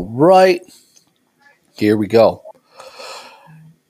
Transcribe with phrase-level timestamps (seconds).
[0.00, 0.62] All right.
[1.76, 2.42] Here we go.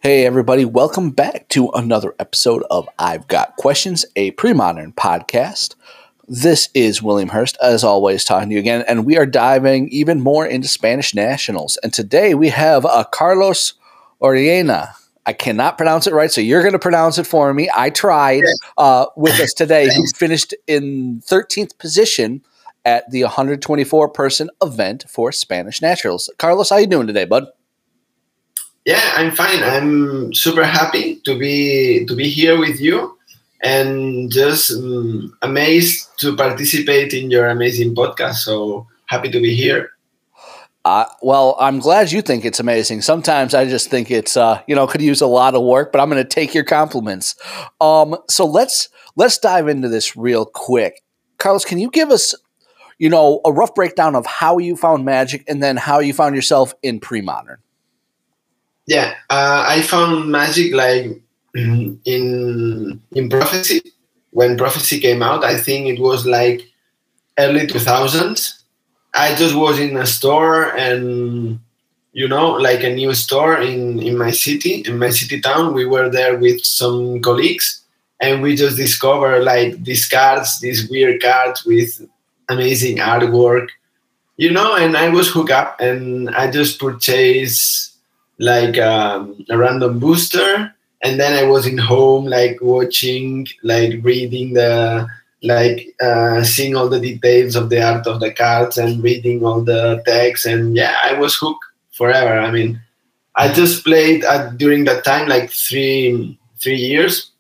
[0.01, 0.65] Hey, everybody.
[0.65, 5.77] Welcome back to another episode of I've Got Questions, a pre modern podcast.
[6.27, 10.21] This is William Hurst, as always, talking to you again, and we are diving even
[10.21, 11.79] more into Spanish nationals.
[11.85, 13.75] And today we have uh, Carlos
[14.21, 14.95] Orellana.
[15.27, 17.71] I cannot pronounce it right, so you're going to pronounce it for me.
[17.73, 18.43] I tried
[18.77, 19.89] uh, with us today.
[19.89, 22.43] He finished in 13th position
[22.84, 26.30] at the 124 person event for Spanish Nationals.
[26.39, 27.46] Carlos, how you doing today, bud?
[28.84, 29.62] Yeah, I'm fine.
[29.62, 33.16] I'm super happy to be to be here with you
[33.62, 38.36] and just um, amazed to participate in your amazing podcast.
[38.36, 39.91] So happy to be here.
[40.83, 43.03] Uh, well, I'm glad you think it's amazing.
[43.03, 46.00] Sometimes I just think it's uh, you know could use a lot of work, but
[46.00, 47.34] I'm going to take your compliments.
[47.83, 51.03] Um, so let's let's dive into this real quick.
[51.37, 52.34] Carlos, can you give us
[53.01, 56.37] you know a rough breakdown of how you found magic and then how you found
[56.37, 57.59] yourself in pre-modern?
[58.87, 61.21] Yeah, uh, I found magic like
[61.55, 63.83] in in prophecy
[64.31, 65.43] when prophecy came out.
[65.43, 66.62] I think it was like
[67.39, 68.61] early 2000s
[69.15, 71.59] I just was in a store and
[72.12, 75.87] you know like a new store in in my city in my city town we
[75.87, 77.83] were there with some colleagues
[78.21, 82.06] and we just discovered like these cards these weird cards with
[82.51, 83.69] amazing artwork
[84.37, 87.91] you know and i was hooked up and i just purchased
[88.41, 90.75] like um, a random booster.
[91.03, 95.06] And then i was in home like watching like reading the
[95.43, 99.62] like uh, seeing all the details of the art of the cards and reading all
[99.62, 100.45] the text.
[100.45, 102.39] And yeah i was hooked forever.
[102.39, 102.81] I mean
[103.37, 107.31] i just played at, during that time like three three years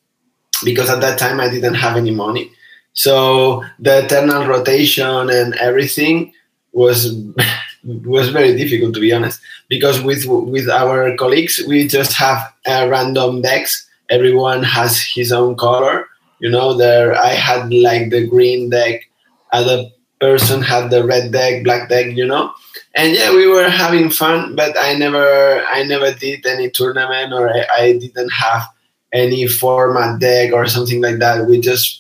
[0.64, 2.50] because at that time i didn't have any money
[2.92, 6.32] so the eternal rotation and everything
[6.72, 7.14] was
[8.04, 12.88] was very difficult to be honest because with with our colleagues we just have a
[12.88, 16.06] random decks everyone has his own color
[16.40, 19.08] you know, there I had like the green deck,
[19.52, 19.84] other
[20.20, 22.52] person had the red deck, black deck, you know.
[22.94, 27.50] And yeah, we were having fun, but I never I never did any tournament or
[27.50, 28.66] I, I didn't have
[29.12, 31.46] any format deck or something like that.
[31.46, 31.99] We just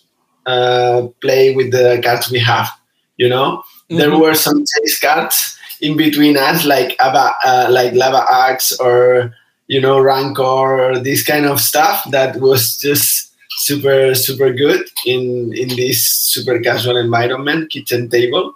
[0.50, 2.68] uh, play with the cards we have,
[3.16, 3.48] you know.
[3.58, 3.96] Mm-hmm.
[3.98, 9.34] There were some chase cards in between us, like Ava, uh, like Lava Axe or
[9.70, 15.52] you know Rancor or this kind of stuff that was just super super good in
[15.54, 18.54] in this super casual environment kitchen table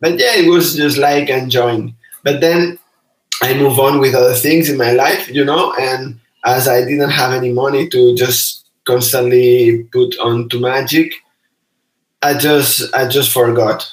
[0.00, 2.78] but yeah it was just like enjoying but then
[3.42, 7.10] i move on with other things in my life you know and as i didn't
[7.10, 11.12] have any money to just constantly put on to magic
[12.22, 13.90] i just i just forgot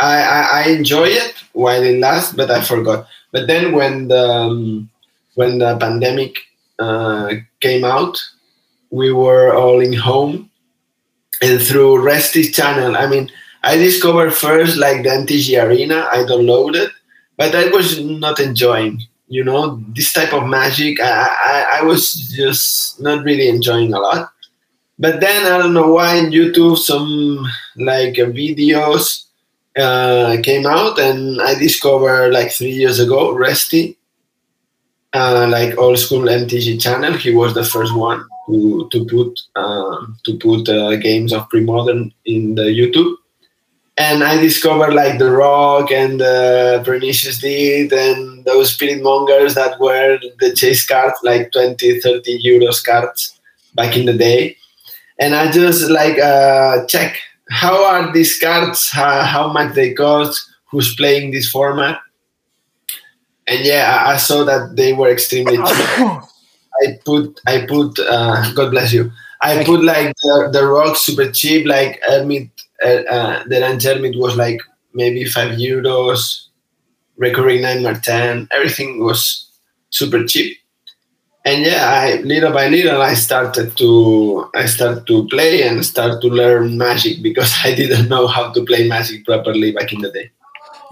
[0.00, 4.24] i i, I enjoy it while it lasts but i forgot but then when the
[4.24, 4.90] um,
[5.34, 6.36] when the pandemic
[6.78, 8.18] uh, came out
[8.90, 10.50] we were all in home
[11.42, 12.96] and through Resty's channel.
[12.96, 13.30] I mean,
[13.62, 16.06] I discovered first like the MTG Arena.
[16.10, 16.90] I downloaded,
[17.36, 19.02] but I was not enjoying.
[19.32, 21.00] You know, this type of magic.
[21.00, 21.12] I,
[21.52, 24.30] I, I was just not really enjoying a lot.
[24.98, 29.24] But then I don't know why in YouTube some like videos
[29.76, 33.96] uh, came out, and I discovered like three years ago Resty,
[35.14, 37.14] uh, like old school MTG channel.
[37.14, 42.12] He was the first one to to put uh, to put uh, games of pre-modern
[42.26, 43.16] in the YouTube,
[43.98, 49.78] and I discovered like the Rock and the Pernicious Deed and those spirit mongers that
[49.78, 53.38] were the chase cards, like 20, 30 euros cards
[53.74, 54.56] back in the day,
[55.18, 57.16] and I just like uh, check
[57.50, 62.00] how are these cards, how, how much they cost, who's playing this format.
[63.46, 66.22] And yeah, I saw that they were extremely cheap.
[66.82, 69.12] I put I put uh, God bless you.
[69.42, 72.51] I put like the, the rock super cheap, like I Uh,
[72.84, 74.60] uh, the Deranged Hermit was like
[74.94, 76.48] maybe five euros.
[77.16, 78.48] Recurring nine or ten.
[78.50, 79.50] Everything was
[79.90, 80.56] super cheap.
[81.44, 86.20] And yeah, I little by little I started to I started to play and start
[86.22, 90.10] to learn Magic because I didn't know how to play Magic properly back in the
[90.10, 90.30] day.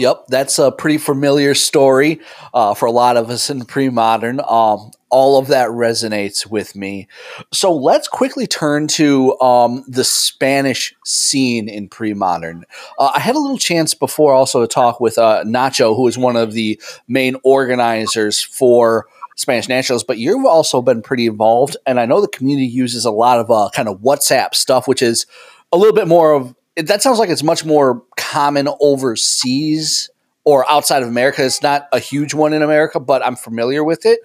[0.00, 2.22] Yep, that's a pretty familiar story
[2.54, 4.40] uh, for a lot of us in pre-modern.
[4.40, 7.06] Um, all of that resonates with me.
[7.52, 12.64] So let's quickly turn to um, the Spanish scene in pre-modern.
[12.98, 16.16] Uh, I had a little chance before also to talk with uh, Nacho, who is
[16.16, 19.06] one of the main organizers for
[19.36, 23.10] Spanish Nationals, but you've also been pretty involved, and I know the community uses a
[23.10, 25.26] lot of uh, kind of WhatsApp stuff, which is
[25.72, 26.54] a little bit more of
[26.86, 30.10] that sounds like it's much more common overseas
[30.44, 31.44] or outside of America.
[31.44, 34.20] It's not a huge one in America, but I'm familiar with it.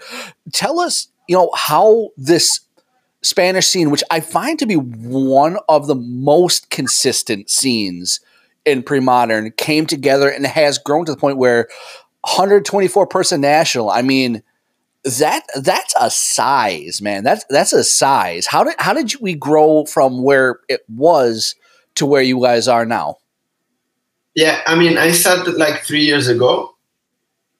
[0.53, 2.61] Tell us, you know, how this
[3.21, 8.19] Spanish scene, which I find to be one of the most consistent scenes
[8.65, 11.67] in pre-modern, came together and has grown to the point where
[12.21, 13.89] 124 person national.
[13.89, 14.43] I mean,
[15.03, 17.23] that that's a size, man.
[17.23, 18.47] That's that's a size.
[18.47, 21.55] How did how did we grow from where it was
[21.95, 23.17] to where you guys are now?
[24.35, 26.75] Yeah, I mean, I started like three years ago.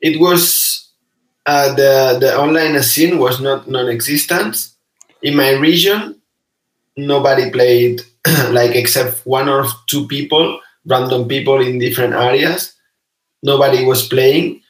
[0.01, 0.91] It was
[1.45, 4.69] uh, the the online scene was not non-existent
[5.21, 6.19] in my region.
[6.97, 8.01] Nobody played
[8.49, 12.73] like except one or two people, random people in different areas.
[13.41, 14.61] Nobody was playing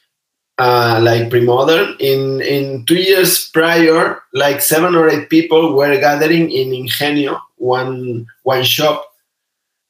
[0.58, 1.96] uh, like pre-modern.
[2.00, 8.28] In in two years prior, like seven or eight people were gathering in Ingenio, one
[8.44, 9.15] one shop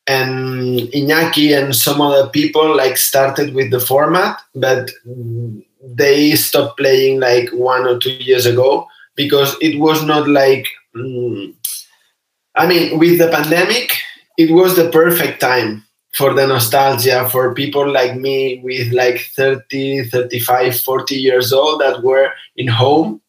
[0.07, 4.91] and Iñaki and some other people like started with the format, but
[5.83, 10.67] they stopped playing like one or two years ago because it was not like.
[10.95, 11.53] Mm,
[12.57, 13.91] I mean, with the pandemic,
[14.37, 20.05] it was the perfect time for the nostalgia for people like me with like 30,
[20.05, 23.21] 35, 40 years old that were in home.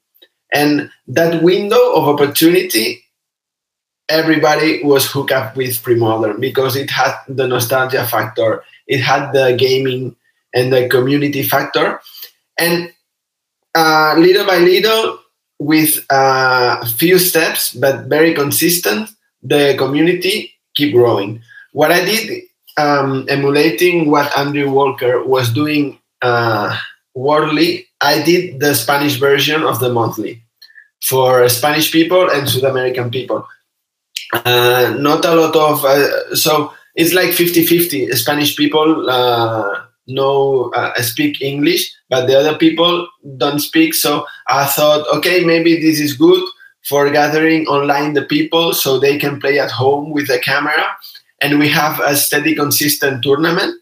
[0.52, 3.02] And that window of opportunity
[4.08, 9.56] everybody was hooked up with pre-modern because it had the nostalgia factor it had the
[9.58, 10.16] gaming
[10.54, 12.00] and the community factor.
[12.58, 12.92] And
[13.74, 15.18] uh, little by little
[15.58, 19.10] with a uh, few steps but very consistent
[19.42, 21.40] the community keep growing.
[21.72, 22.42] What i did
[22.78, 26.76] um, emulating what andrew walker was doing uh,
[27.14, 30.42] worldly i did the spanish version of the monthly
[31.02, 33.46] for spanish people and south american people
[34.32, 40.94] uh, not a lot of uh, so it's like 50-50 spanish people uh, know uh,
[41.02, 43.94] speak english but the other people don't speak.
[43.94, 46.42] So i thought okay maybe this is good
[46.86, 50.86] for gathering online the people so they can play at home with the camera.
[51.42, 53.74] And we have a steady consistent tournament.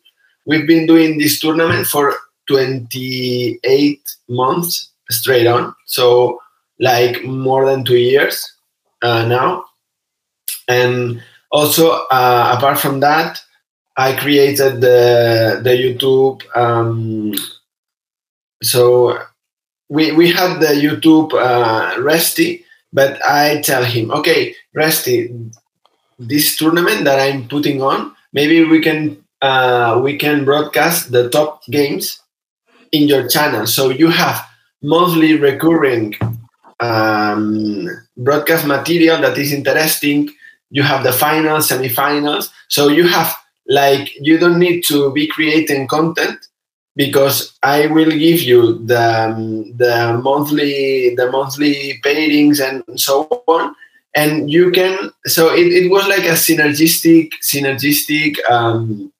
[0.47, 2.15] We've been doing this tournament for
[2.49, 5.75] 28 months straight on.
[5.87, 6.41] So
[6.81, 8.51] like more than two years
[9.03, 9.65] uh, now
[10.69, 13.41] and also, uh, apart from that,
[13.97, 16.43] I created the the YouTube.
[16.57, 17.35] Um,
[18.63, 19.19] so
[19.89, 25.33] we we had the YouTube uh, Resty, but I tell him, okay, Resty,
[26.19, 31.65] this tournament that I'm putting on, maybe we can uh, we can broadcast the top
[31.67, 32.21] games
[32.91, 33.67] in your channel.
[33.67, 34.45] So you have
[34.83, 36.15] monthly recurring
[36.81, 40.31] um, broadcast material that is interesting
[40.75, 42.51] you have the finals, semifinals.
[42.69, 43.33] So you have
[43.67, 46.39] like you don't need to be creating content
[46.97, 53.15] because I will give you the um, the monthly the monthly pairings and so
[53.47, 53.75] on,
[54.17, 55.11] and you can.
[55.27, 59.13] So it, it was like a synergistic synergistic um,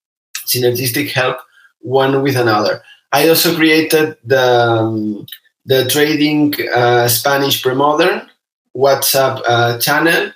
[0.47, 1.39] synergistic help
[1.81, 2.83] one with another.
[3.13, 5.27] I also created the um,
[5.65, 8.29] the trading uh, Spanish pre-modern
[8.77, 10.33] WhatsApp uh, channel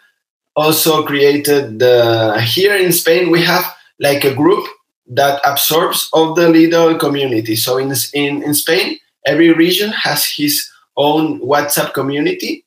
[0.58, 3.64] also created the here in Spain we have
[4.00, 4.66] like a group
[5.06, 7.54] that absorbs all the little community.
[7.54, 12.66] So in in, in Spain, every region has his own WhatsApp community,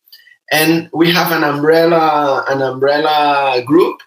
[0.52, 4.00] and we have an umbrella an umbrella group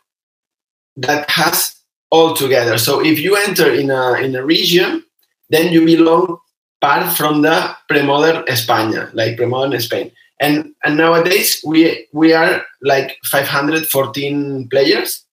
[0.97, 1.77] that has
[2.11, 2.79] all together.
[2.79, 5.05] So if you enter in a in a region,
[5.51, 6.39] then you belong
[6.81, 10.11] part from the pre-modern España, like pre-modern Spain
[10.41, 15.25] and and nowadays we we are like 514 players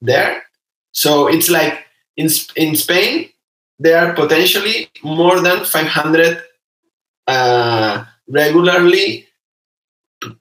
[0.00, 0.42] there.
[0.92, 3.30] So it's like in in spain
[3.78, 6.42] there are potentially more than 500
[7.26, 9.26] uh, regularly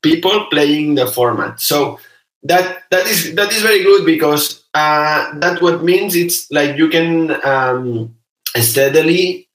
[0.01, 1.59] people playing the format.
[1.59, 1.99] So
[2.43, 6.89] that that is that is very good because uh, that what means it's like you
[6.89, 8.15] can um,
[8.55, 9.49] steadily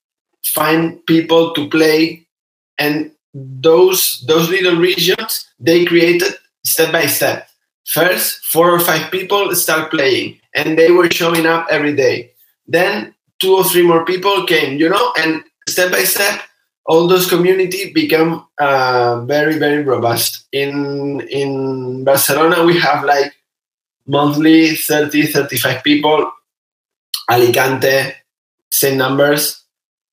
[0.45, 2.27] find people to play
[2.79, 7.49] and those those little regions they created step by step.
[7.87, 12.33] First, four or five people start playing, and they were showing up every day.
[12.67, 16.41] Then two or three more people came, you know, and step by step,
[16.87, 20.47] all those community become uh, very very robust.
[20.53, 23.33] In in Barcelona, we have like
[24.07, 26.31] monthly 30 35 people.
[27.29, 28.15] Alicante,
[28.71, 29.66] same numbers.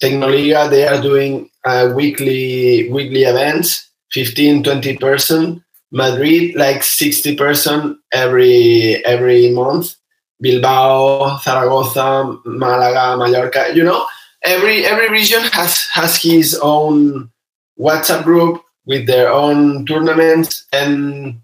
[0.03, 5.63] Tecnoliga, they are doing uh, weekly weekly events 15 20 person.
[5.93, 9.95] Madrid like 60 person every every month.
[10.41, 14.05] Bilbao zaragoza malaga mallorca you know?
[14.43, 17.31] Every every region has has his own
[17.79, 21.39] WhatsApp group with their own tournaments and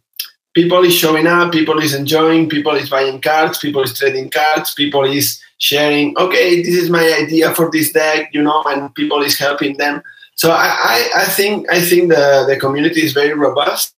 [0.53, 4.73] people is showing up, people is enjoying, people is buying cards, people is trading cards,
[4.73, 9.21] people is sharing, okay, this is my idea for this deck, you know, and people
[9.21, 10.01] is helping them.
[10.35, 13.93] So I, I, I think I think the, the community is very robust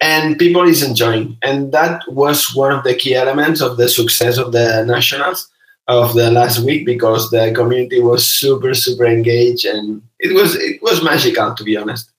[0.00, 1.38] and people is enjoying.
[1.42, 5.48] And that was one of the key elements of the success of the nationals
[5.86, 10.82] of the last week because the community was super, super engaged and it was it
[10.82, 12.10] was magical to be honest.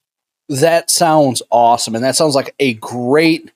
[0.47, 1.95] That sounds awesome.
[1.95, 3.51] And that sounds like a great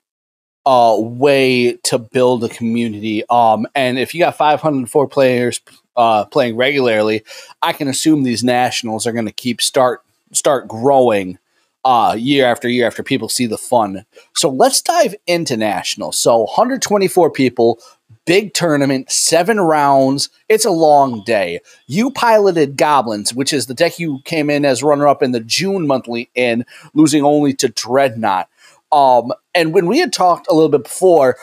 [0.66, 3.24] uh, way to build a community.
[3.30, 5.60] Um, and if you got 504 players
[5.96, 7.22] uh, playing regularly,
[7.62, 11.38] I can assume these nationals are going to keep start start growing
[11.84, 14.04] uh, year after year after people see the fun.
[14.34, 16.18] So let's dive into nationals.
[16.18, 17.78] So 124 people,
[18.24, 20.28] big tournament, seven rounds.
[20.48, 21.60] It's a long day.
[21.86, 25.38] You piloted Goblins, which is the deck you came in as runner up in the
[25.38, 28.48] June monthly in, losing only to Dreadnought.
[28.96, 31.36] Um, and when we had talked a little bit before,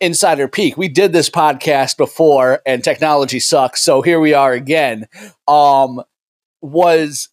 [0.00, 3.80] Insider Peak, we did this podcast before, and technology sucks.
[3.80, 5.06] So here we are again.
[5.46, 6.02] Um,
[6.60, 7.28] was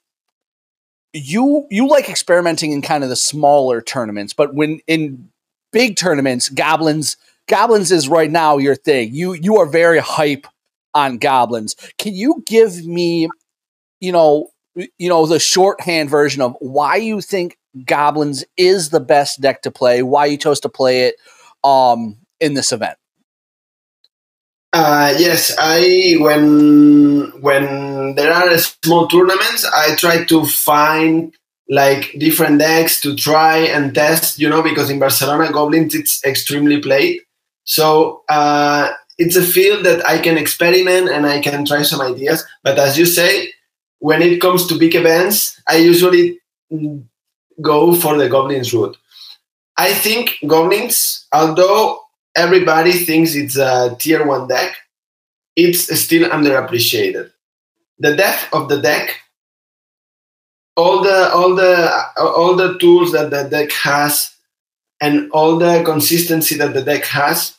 [1.11, 5.29] you you like experimenting in kind of the smaller tournaments, but when in
[5.71, 9.13] big tournaments, goblins goblins is right now your thing.
[9.13, 10.45] You you are very hype
[10.93, 11.75] on goblins.
[11.97, 13.27] Can you give me,
[13.99, 19.41] you know, you know the shorthand version of why you think goblins is the best
[19.41, 21.15] deck to play, why you chose to play it
[21.63, 22.97] um, in this event.
[24.71, 31.31] Uh, yes, I when when there are small tournaments, I try to find
[31.69, 34.39] like different decks to try and test.
[34.39, 37.21] You know, because in Barcelona, goblins it's extremely played,
[37.65, 38.89] so uh,
[39.19, 42.43] it's a field that I can experiment and I can try some ideas.
[42.63, 43.53] But as you say,
[43.99, 46.39] when it comes to big events, I usually
[47.61, 48.97] go for the goblins route.
[49.77, 51.99] I think goblins, although
[52.35, 54.75] everybody thinks it's a tier one deck,
[55.55, 57.31] it's still underappreciated.
[57.99, 59.19] The depth of the deck,
[60.75, 64.35] all the all the all the tools that the deck has,
[65.01, 67.57] and all the consistency that the deck has,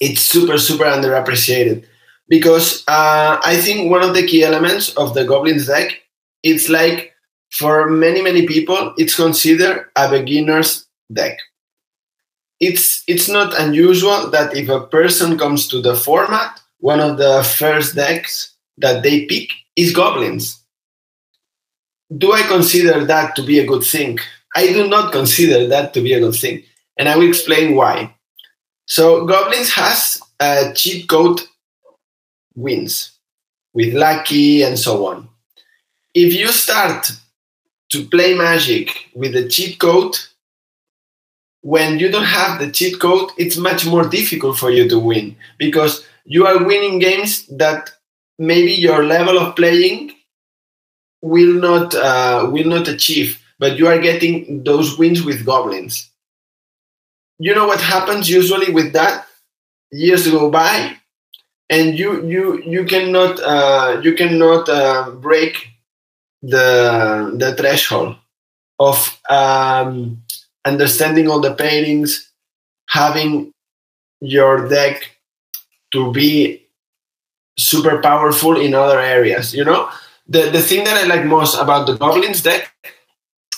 [0.00, 1.84] it's super super underappreciated.
[2.28, 6.02] Because uh, I think one of the key elements of the goblins deck,
[6.42, 7.15] it's like
[7.58, 11.38] for many many people it's considered a beginner's deck.
[12.60, 17.42] It's it's not unusual that if a person comes to the format one of the
[17.58, 20.62] first decks that they pick is goblins.
[22.16, 24.18] Do i consider that to be a good thing?
[24.54, 26.62] I do not consider that to be a good thing
[26.96, 28.14] and i will explain why.
[28.86, 31.40] So goblins has a cheat code
[32.54, 33.12] wins
[33.74, 35.28] with lucky and so on.
[36.14, 37.12] If you start
[37.90, 40.16] to play Magic with a cheat code,
[41.62, 45.36] when you don't have the cheat code, it's much more difficult for you to win
[45.58, 47.90] because you are winning games that
[48.38, 50.12] maybe your level of playing
[51.22, 56.10] will not uh, will not achieve, but you are getting those wins with goblins.
[57.38, 59.26] You know what happens usually with that?
[59.92, 60.96] Years go by,
[61.70, 65.70] and you you you cannot uh, you cannot uh, break
[66.42, 68.16] the the threshold
[68.78, 70.22] of um,
[70.64, 72.28] understanding all the pairings,
[72.88, 73.52] having
[74.20, 75.18] your deck
[75.92, 76.66] to be
[77.58, 79.54] super powerful in other areas.
[79.54, 79.88] You know,
[80.28, 82.72] the the thing that I like most about the goblins deck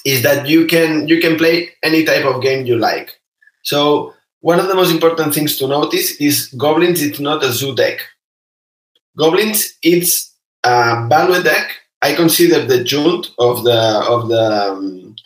[0.05, 3.21] is that you can you can play any type of game you like.
[3.63, 7.03] So one of the most important things to notice is goblins.
[7.03, 7.99] It's not a zoo deck.
[9.17, 10.33] Goblins, it's
[10.63, 15.17] a value deck I consider the Jund of the of the um,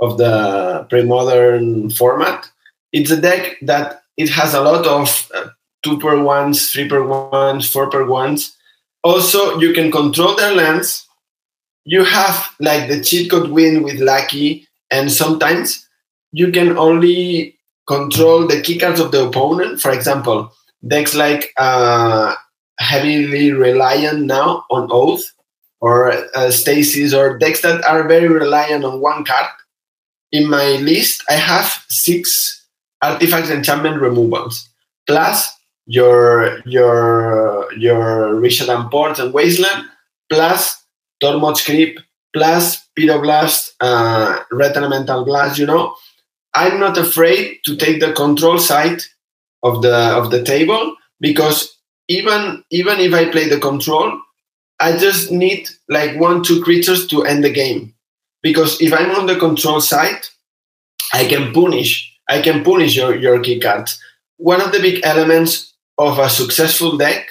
[0.00, 2.50] of the pre-modern format.
[2.92, 5.48] It's a deck that it has a lot of uh,
[5.82, 8.56] two per ones, three per ones, four per ones.
[9.04, 11.06] Also, you can control their lands.
[11.84, 15.86] You have like the cheat code win with Lucky, and sometimes
[16.32, 19.80] you can only control the key cards of the opponent.
[19.80, 20.52] For example,
[20.86, 22.34] decks like uh,
[22.78, 25.30] heavily reliant now on Oath
[25.82, 29.50] or uh, stasis or decks that are very reliant on one card.
[30.30, 32.64] In my list, I have six
[33.02, 34.70] artifacts enchantment removals,
[35.06, 35.52] plus
[35.86, 39.84] your your your Rishadan Ports and Wasteland,
[40.30, 40.82] plus
[41.22, 42.00] Tormod's Crypt,
[42.32, 45.58] plus Pyroblast, uh, Red Elemental Blast.
[45.58, 45.94] You know,
[46.54, 49.02] I'm not afraid to take the control side
[49.62, 51.76] of the of the table because
[52.08, 54.18] even even if I play the control,
[54.82, 57.94] I just need like one, two creatures to end the game.
[58.42, 60.26] Because if I'm on the control side,
[61.14, 62.12] I can punish.
[62.28, 64.00] I can punish your, your key cards.
[64.38, 67.28] One of the big elements of a successful deck,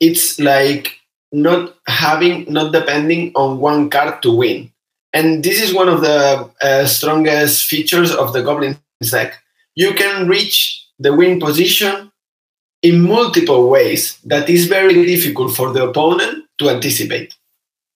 [0.00, 0.96] it's like
[1.32, 4.72] not having, not depending on one card to win.
[5.12, 8.78] And this is one of the uh, strongest features of the Goblin
[9.10, 9.34] deck.
[9.74, 12.11] You can reach the win position
[12.82, 17.34] in multiple ways that is very difficult for the opponent to anticipate.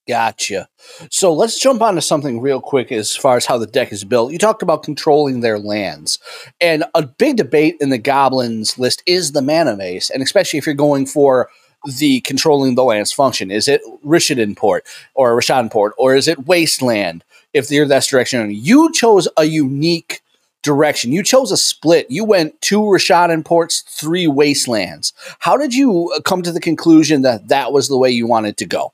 [0.09, 0.69] Gotcha.
[1.11, 4.05] So let's jump on to something real quick as far as how the deck is
[4.05, 4.31] built.
[4.31, 6.21] You talked about controlling their lands.
[6.61, 10.67] And a big debate in the Goblins list is the mana base, and especially if
[10.67, 11.49] you're going for
[11.99, 13.51] the controlling the lands function.
[13.51, 17.25] Is it Rishadan Port or Rishadan Port, or is it Wasteland?
[17.53, 20.23] If you're that direction, you chose a unique
[20.67, 21.13] direction.
[21.13, 22.11] You chose a split.
[22.11, 25.15] You went two Rishadan Ports, three Wastelands.
[25.39, 28.67] How did you come to the conclusion that that was the way you wanted to
[28.67, 28.93] go?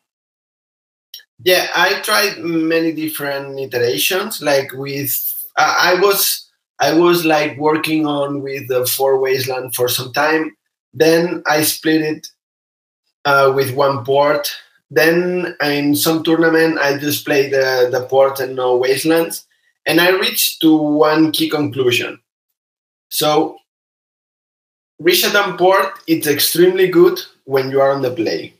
[1.45, 4.41] Yeah, I tried many different iterations.
[4.41, 5.13] Like with,
[5.57, 6.49] uh, I was
[6.79, 10.57] I was like working on with the four wasteland for some time.
[10.95, 12.29] Then I split it
[13.25, 14.53] uh, with one port.
[14.91, 19.47] Then in some tournament, I just played the, the port and no wastelands.
[19.87, 22.21] And I reached to one key conclusion.
[23.09, 23.57] So
[25.03, 28.55] Rishadan port is extremely good when you are on the play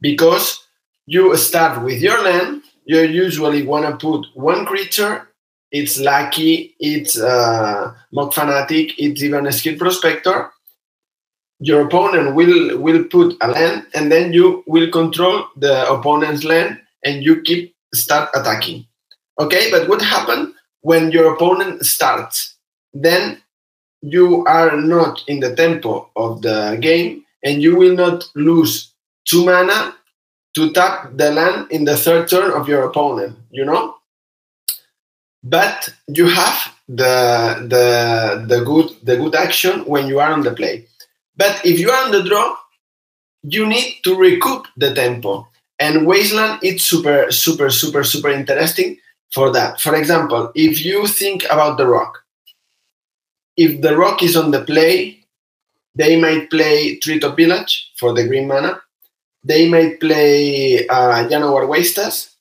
[0.00, 0.66] because
[1.06, 2.62] you start with your land.
[2.84, 5.28] You usually want to put one creature.
[5.70, 6.74] It's lucky.
[6.80, 8.98] It's uh, Mogg Fanatic.
[8.98, 10.50] It's even a Skirk Prospector.
[11.60, 16.80] Your opponent will will put a land, and then you will control the opponent's land,
[17.04, 18.86] and you keep start attacking.
[19.38, 22.56] Okay, but what happens when your opponent starts?
[22.92, 23.42] Then
[24.02, 28.92] you are not in the tempo of the game, and you will not lose
[29.24, 29.94] two mana
[30.54, 33.96] to tap the land in the third turn of your opponent, you know?
[35.42, 40.52] But you have the the the good the good action when you are on the
[40.52, 40.86] play.
[41.36, 42.56] But if you are on the draw,
[43.42, 45.48] you need to recoup the tempo.
[45.78, 48.98] And Wasteland it's super, super, super, super interesting
[49.32, 49.80] for that.
[49.80, 52.18] For example, if you think about the rock,
[53.56, 55.18] if the rock is on the play,
[55.94, 58.80] they might play Treetop Village for the green mana
[59.42, 62.36] they might play uh, Wastes,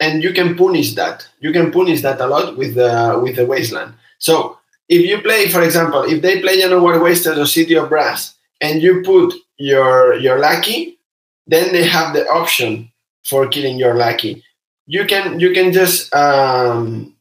[0.00, 1.28] and you can punish that.
[1.40, 3.94] You can punish that a lot with the with the Wasteland.
[4.18, 8.34] So if you play, for example, if they play Llanowar Wastes or City of Brass,
[8.60, 10.98] and you put your your lucky,
[11.46, 12.90] then they have the option
[13.24, 14.42] for killing your lucky.
[14.88, 17.14] You can you can just um,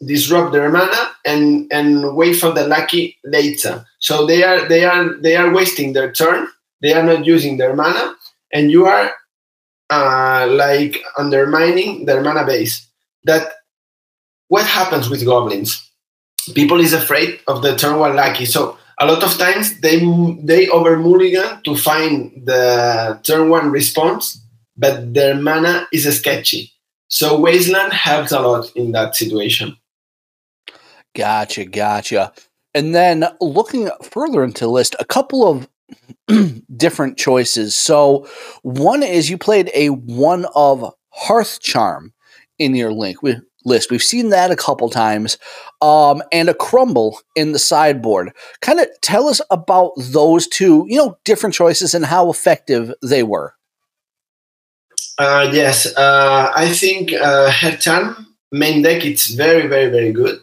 [0.00, 3.84] disrupt their mana and and wait for the lucky later.
[4.00, 6.48] So they are they are they are wasting their turn
[6.80, 8.14] they are not using their mana,
[8.52, 9.12] and you are
[9.90, 12.86] uh, like undermining their mana base.
[13.24, 13.52] That
[14.48, 15.86] what happens with goblins?
[16.54, 20.00] People is afraid of the turn one lucky, so a lot of times they
[20.42, 24.40] they over mulligan to find the turn one response,
[24.76, 26.72] but their mana is sketchy.
[27.10, 29.76] So Wasteland helps a lot in that situation.
[31.14, 32.32] Gotcha, gotcha.
[32.72, 35.68] And then looking further into the list, a couple of
[36.76, 37.74] different choices.
[37.74, 38.28] So
[38.62, 42.12] one is you played a one of Hearth Charm
[42.60, 43.90] in your link we, list.
[43.90, 45.36] We've seen that a couple times,
[45.82, 48.32] um, and a crumble in the sideboard.
[48.60, 53.24] Kind of tell us about those two, you know, different choices and how effective they
[53.24, 53.54] were.
[55.20, 60.40] Uh, yes, uh, I think uh, Charm main deck it's very very very good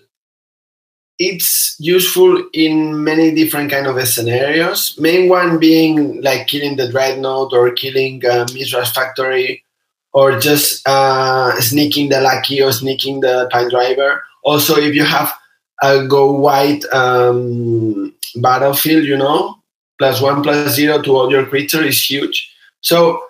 [1.19, 4.95] it's useful in many different kind of scenarios.
[4.99, 9.63] Main one being like killing the dreadnought or killing uh, Mishra's Factory,
[10.13, 14.23] or just uh, sneaking the lucky or sneaking the pile driver.
[14.43, 15.33] Also, if you have
[15.81, 19.57] a go white um, battlefield, you know,
[19.97, 22.51] plus one plus zero to all your creature is huge.
[22.81, 23.23] So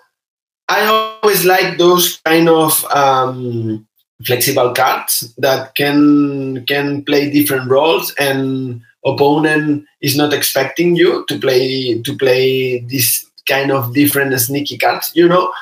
[0.68, 3.86] I always like those kind of um,
[4.24, 11.38] flexible cards that can can play different roles and opponent is not expecting you to
[11.38, 15.52] play to play this kind of different sneaky cards you know?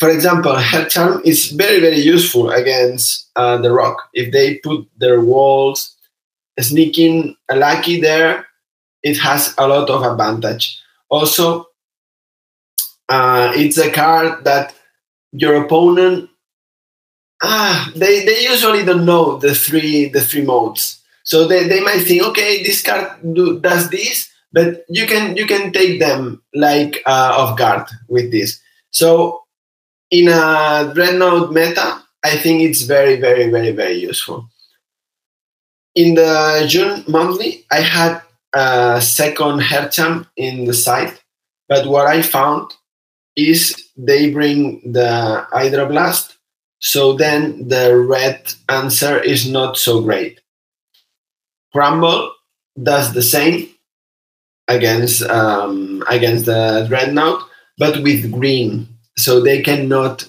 [0.00, 4.10] For example Hearth Charm is very very useful against uh, the rock.
[4.12, 5.96] If they put their walls
[6.60, 8.46] sneaking a lucky there
[9.02, 10.78] it has a lot of advantage.
[11.08, 11.66] Also
[13.08, 14.74] uh, it's a card that
[15.32, 16.30] your opponent
[17.42, 21.00] ah, they, they usually don't know the three the three modes.
[21.24, 25.46] So they, they might think, okay, this card do, does this, but you can you
[25.46, 28.60] can take them like uh, off guard with this.
[28.90, 29.42] So
[30.10, 34.48] in a Dreadnought meta, I think it's very very very very useful.
[35.94, 38.22] In the June monthly, I had
[38.54, 41.22] a second Hearth Charm in the site,
[41.68, 42.72] but what I found
[43.36, 46.36] is they bring the Hydroblast,
[46.80, 50.40] so then the red answer is not so great.
[51.72, 52.32] Crumble
[52.82, 53.68] does the same
[54.68, 60.26] against um, against the Dreadnought, but with green, so they cannot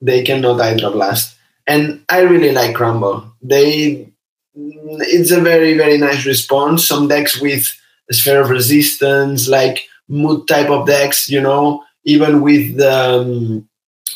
[0.00, 1.34] they cannot Hydroblast.
[1.66, 3.30] And I really like Crumble.
[3.42, 4.08] They
[4.54, 6.86] it's a very very nice response.
[6.86, 7.66] Some decks with
[8.10, 13.68] sphere of resistance, like mood type of decks, you know, even with the um,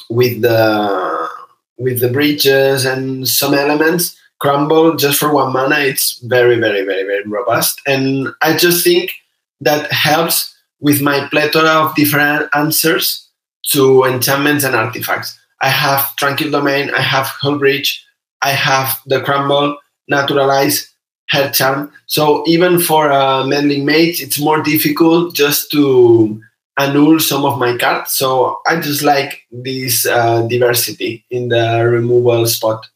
[0.08, 1.28] with the
[1.76, 5.78] with the breaches and some elements, crumble just for one mana.
[5.80, 9.12] It's very very very very robust, and I just think
[9.60, 13.28] that helps with my plethora of different answers
[13.72, 15.38] to enchantments and artifacts.
[15.60, 18.00] I have Tranquil Domain, I have Hullbreach,
[18.42, 19.78] I have the Crumble,
[20.08, 20.90] Naturalize,
[21.30, 21.92] Hearth Charm.
[22.06, 26.42] So even for a meddling mage, it's more difficult just to
[26.78, 28.12] annul some of my cards.
[28.12, 32.88] So I just like this uh, diversity in the removal spot.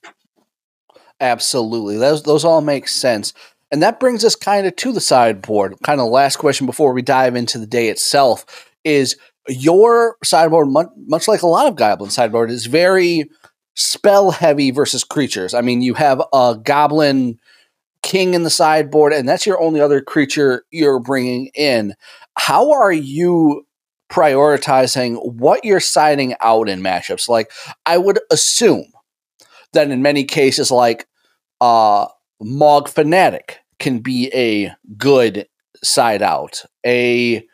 [1.21, 1.97] Absolutely.
[1.97, 3.33] Those those all make sense.
[3.73, 5.75] And that brings us kind of to the sideboard.
[5.83, 9.17] Kind of last question before we dive into the day itself is
[9.49, 10.69] your sideboard,
[11.07, 13.29] much like a lot of goblin sideboard, is very
[13.75, 15.53] spell heavy versus creatures.
[15.53, 17.39] I mean, you have a goblin
[18.03, 21.95] king in the sideboard, and that's your only other creature you're bringing in.
[22.39, 23.66] How are you
[24.09, 27.29] prioritizing what you're siding out in matchups?
[27.29, 27.51] Like,
[27.85, 28.87] I would assume
[29.73, 31.07] that in many cases, like
[31.61, 32.07] uh,
[32.41, 35.47] Mogg Fanatic can be a good
[35.83, 36.65] side out.
[36.85, 37.47] A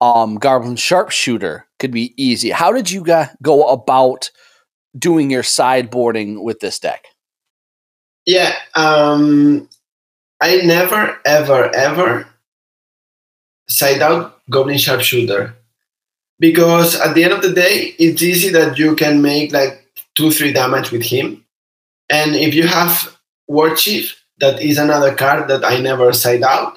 [0.00, 2.50] um, Goblin Sharpshooter could be easy.
[2.50, 3.04] How did you
[3.42, 4.30] go about
[4.98, 7.04] doing your sideboarding with this deck?
[8.26, 9.68] Yeah, um,
[10.40, 12.26] I never, ever, ever
[13.68, 15.56] side out Goblin Sharpshooter
[16.42, 20.32] because at the end of the day, it's easy that you can make like two,
[20.32, 21.46] three damage with him,
[22.10, 26.76] and if you have War Chief, that is another card that I never side out.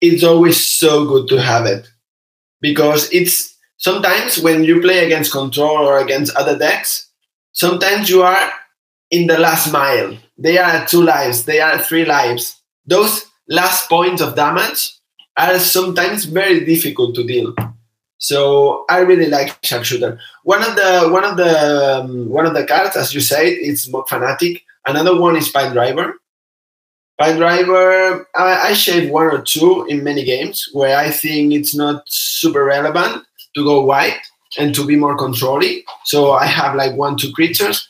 [0.00, 1.88] It's always so good to have it
[2.60, 7.08] because it's sometimes when you play against control or against other decks,
[7.52, 8.50] sometimes you are
[9.12, 10.18] in the last mile.
[10.36, 12.60] They are two lives, they are three lives.
[12.84, 14.98] Those last points of damage
[15.36, 17.54] are sometimes very difficult to deal.
[18.18, 20.18] So I really like sharpshooter.
[20.42, 23.88] One of the one of the um, one of the cards, as you said, it's
[23.88, 24.64] Mogg Fanatic.
[24.86, 26.14] Another one is Pile Driver.
[27.18, 31.74] Pile Driver, I, I shave one or two in many games where I think it's
[31.74, 34.20] not super relevant to go wide
[34.56, 35.82] and to be more controlling.
[36.04, 37.88] So I have like one, two creatures.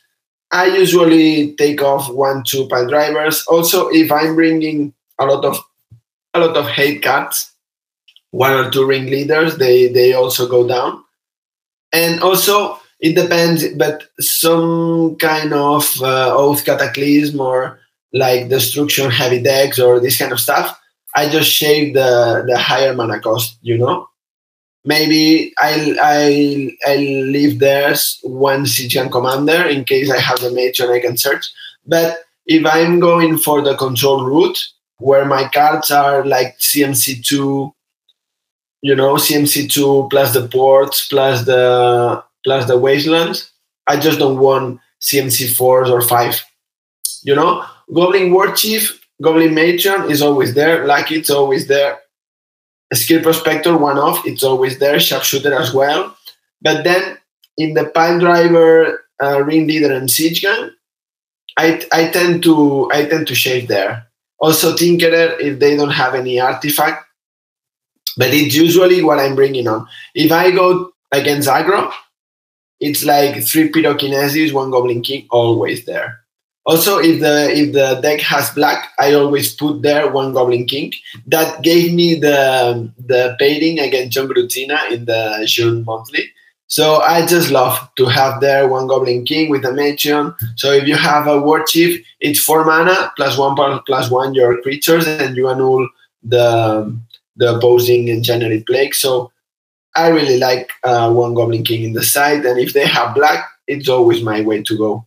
[0.50, 3.44] I usually take off one, two pile drivers.
[3.48, 5.58] Also, if I'm bringing a lot of
[6.34, 7.52] a lot of hate cards,
[8.30, 11.02] one or two ringleaders, they they also go down.
[11.92, 17.80] And also, it depends, but some kind of uh, oath cataclysm or
[18.12, 20.78] like destruction heavy decks or this kind of stuff,
[21.14, 23.58] I just shave the the higher mana cost.
[23.62, 24.08] You know,
[24.84, 30.80] maybe I'll I'll, I'll leave there one Siege commander in case I have the mage
[30.80, 31.46] and I can search.
[31.86, 34.58] But if I'm going for the control route
[34.98, 37.72] where my cards are like CMC two,
[38.82, 43.50] you know, CMC two plus the ports plus the plus the wastelands.
[43.86, 46.42] I just don't want CMC fours or five.
[47.22, 50.86] You know, Goblin War Chief, Goblin Matron is always there.
[50.86, 51.98] Lucky, it's always there.
[52.94, 54.98] Skirk Prospector, one off, it's always there.
[54.98, 56.16] Sharpshooter as well.
[56.62, 57.18] But then
[57.56, 60.72] in the Pile Driver, uh, Ringleader, and Siege Gun,
[61.58, 64.06] I, I tend to I tend to shave there.
[64.38, 67.04] Also Tinkerer if they don't have any artifact,
[68.18, 69.86] but it's usually what I'm bringing on.
[70.14, 71.90] If I go against aggro,
[72.80, 76.20] it's like three pyrokinesis, one goblin king, always there.
[76.68, 80.92] Also, if the if the deck has black, I always put there one Goblin King.
[81.26, 86.24] That gave me the the pairing against Jon Grutina in the June monthly.
[86.66, 90.34] So I just love to have there one Goblin King with a Matron.
[90.56, 94.60] So if you have a War Chief, it's four mana plus one plus one your
[94.60, 95.88] creatures, and you annul
[96.22, 96.94] the
[97.38, 98.94] the opposing enchantment plague.
[98.94, 99.32] So
[99.96, 103.48] I really like uh, one Goblin King in the side, and if they have black,
[103.66, 105.06] it's always my way to go.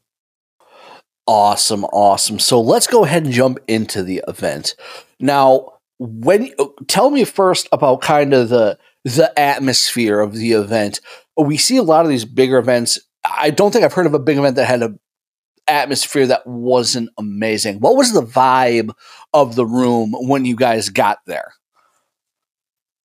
[1.28, 2.40] Awesome, awesome.
[2.40, 4.76] So let's go ahead and jump into the event.
[5.20, 6.52] Now, when
[6.88, 11.00] tell me first about kind of the the atmosphere of the event.
[11.38, 13.00] We see a lot of these bigger events.
[13.26, 14.94] I don't think I've heard of a big event that had a
[15.68, 17.80] atmosphere that wasn't amazing.
[17.80, 18.94] What was the vibe
[19.34, 21.54] of the room when you guys got there?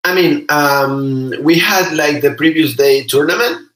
[0.06, 3.68] I mean, um, we had like the previous day tournament,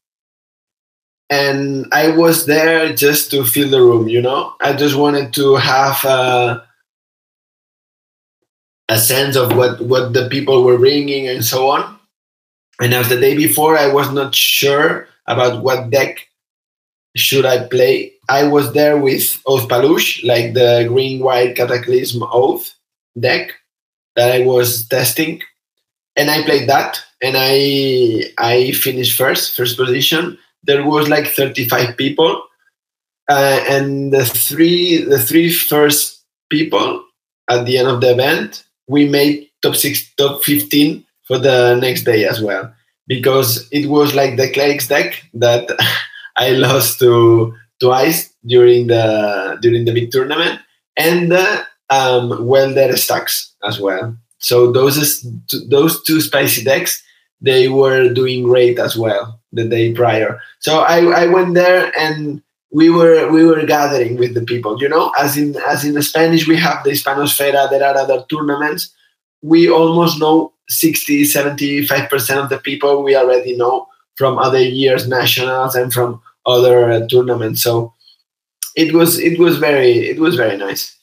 [1.29, 4.07] and I was there just to fill the room.
[4.09, 6.64] You know, I just wanted to have a,
[8.88, 11.99] a sense of what what the people were bringing and so on.
[12.81, 16.29] And as the day before, I was not sure about what deck
[17.16, 18.12] should I play.
[18.29, 22.73] I was there with Oath Paluche, like the green white Cataclysm Oath
[23.19, 23.51] deck
[24.14, 25.43] that I was testing,
[26.16, 30.38] and I played that, and I I finished first, first position.
[30.62, 32.42] There was like 35 people,
[33.29, 37.05] uh, and the three the three first people
[37.51, 42.05] at the end of the event, we made top six, top 15 for the next
[42.05, 42.73] day as well,
[43.07, 45.68] because it was like the clerics deck that
[46.37, 50.61] I lost to twice during the during the big tournament,
[50.96, 54.16] and the um, welder stacks as well.
[54.40, 55.24] So those
[55.68, 57.03] those two spicy decks
[57.40, 60.40] they were doing great as well the day prior.
[60.61, 64.81] So I, I went there and we were we were gathering with the people.
[64.81, 67.70] You know, as in as in Spanish we have the Hispanosfera.
[67.70, 68.94] There are other tournaments.
[69.42, 75.09] We almost know 60, 75 percent of the people we already know from other years
[75.09, 77.62] nationals and from other uh, tournaments.
[77.62, 77.92] So
[78.76, 80.96] it was it was very it was very nice.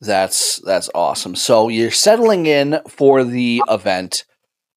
[0.00, 1.34] That's that's awesome.
[1.34, 4.24] So you're settling in for the event.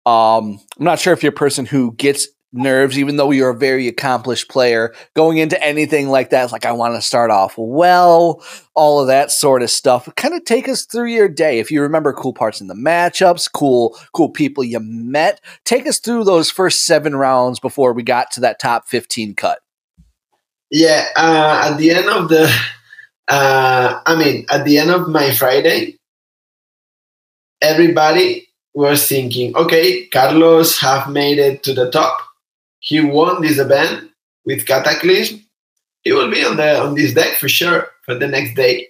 [0.06, 3.58] Um, I'm not sure if you're a person who gets nerves, even though you're a
[3.58, 4.94] very accomplished player.
[5.16, 9.32] Going into anything like that, like I want to start off well, all of that
[9.32, 10.10] sort of stuff.
[10.16, 11.60] Kind of take us through your day.
[11.60, 15.42] If you remember cool parts in the matchups, cool, cool people you met.
[15.66, 19.60] Take us through those first seven rounds before we got to that top 15 cut.
[20.70, 22.54] Yeah, uh, at the end of the,
[23.28, 25.98] uh, I mean, at the end of my Friday,
[27.62, 32.28] everybody was thinking, okay, Carlos have made it to the top
[32.80, 34.12] he won this event
[34.46, 35.44] with Cataclysm,
[36.04, 38.88] he will be on the on this deck for sure for the next day.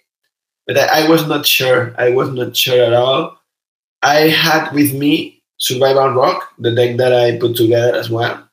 [0.68, 1.96] But I, I was not sure.
[1.98, 3.40] I was not sure at all.
[4.04, 8.48] I had with me Survival Rock, the deck that I put together as well.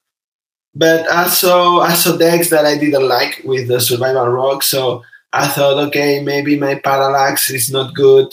[0.75, 5.03] But I saw I saw decks that I didn't like with the Survival Rock, so
[5.35, 8.33] I thought, okay, maybe my Parallax is not good.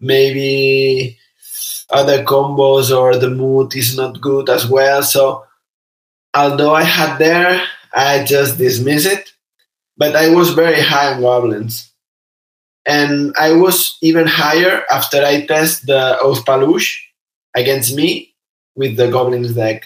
[0.00, 1.16] Maybe
[1.88, 5.04] other combos or the mood is not good as well.
[5.04, 5.44] So
[6.34, 7.62] although I had there,
[7.94, 9.32] I just dismiss it.
[9.96, 11.92] But I was very high on goblins.
[12.84, 16.98] And I was even higher after I test the Oath Paluche
[17.54, 18.34] against me
[18.74, 19.84] with the goblins deck.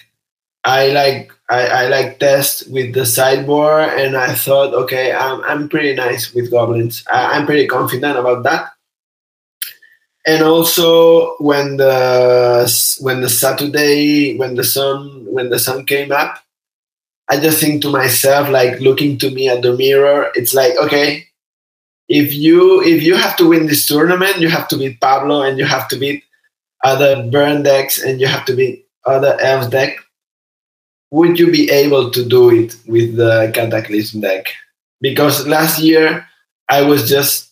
[0.63, 5.69] I like I, I like test with the sideboard and I thought okay I'm, I'm
[5.69, 8.71] pretty nice with goblins I, I'm pretty confident about that
[10.27, 12.67] and also when the
[12.99, 16.43] when the Saturday when the sun when the sun came up,
[17.29, 20.29] I just think to myself like looking to me at the mirror.
[20.35, 21.27] It's like okay,
[22.09, 25.57] if you if you have to win this tournament, you have to beat Pablo and
[25.57, 26.25] you have to beat
[26.83, 29.97] other burn decks and you have to beat other elves deck.
[31.11, 34.47] Would you be able to do it with the Cataclysm deck?
[34.99, 36.27] Because last year
[36.69, 37.51] I was just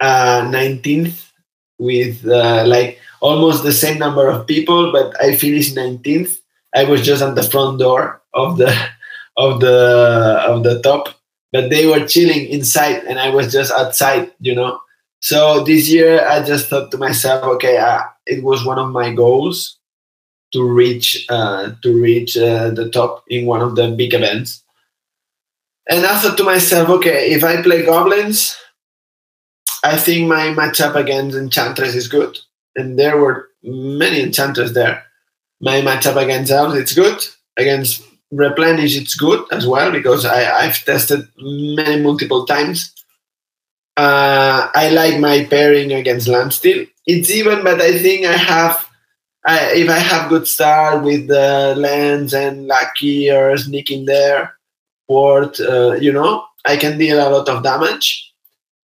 [0.00, 1.30] uh, 19th
[1.78, 6.38] with uh, like almost the same number of people, but I finished 19th.
[6.74, 8.70] I was just at the front door of the
[9.36, 11.08] of the of the top,
[11.52, 14.78] but they were chilling inside, and I was just outside, you know.
[15.20, 19.12] So this year, I just thought to myself, okay, uh, it was one of my
[19.14, 19.78] goals
[20.52, 24.62] to reach uh, to reach uh, the top in one of the big events.
[25.88, 28.56] And I thought to myself, okay, if I play goblins,
[29.84, 32.38] I think my matchup against Enchantress is good.
[32.76, 35.04] And there were many Enchantresses there.
[35.60, 37.18] My matchup against Elves, it's good.
[37.56, 42.94] Against Replenish, it's good as well because I, I've tested many multiple times.
[43.96, 46.86] Uh, I like my pairing against Landstill.
[47.06, 48.88] It's even, but I think I have,
[49.44, 54.56] I, if I have good start with the lens and lucky or sneaking there,
[55.08, 58.32] port, uh, you know, I can deal a lot of damage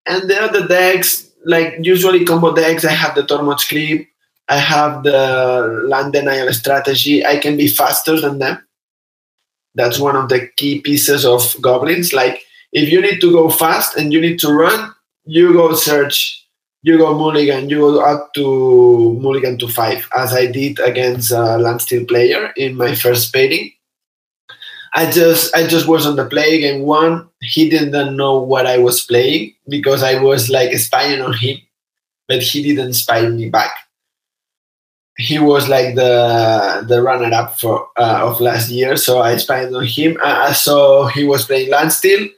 [0.05, 4.07] and the other decks, like usually combo decks, I have the Tormod's Crypt,
[4.47, 7.25] I have the land denial strategy.
[7.25, 8.63] I can be faster than them.
[9.73, 12.13] That's one of the key pieces of goblins.
[12.13, 14.93] Like if you need to go fast and you need to run,
[15.25, 16.44] you go search
[16.85, 21.57] you go mulligan, you go up to mulligan to five, as I did against a
[21.57, 23.71] landstill player in my first spading.
[24.93, 27.27] I just I just was on the play game one.
[27.41, 31.57] He didn't know what I was playing because I was like spying on him,
[32.27, 33.73] but he didn't spy me back.
[35.17, 39.73] He was like the the runner up for uh, of last year, so I spied
[39.73, 40.19] on him.
[40.23, 42.29] I saw he was playing landstill,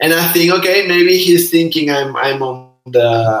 [0.00, 3.40] and I think okay maybe he's thinking I'm I'm on the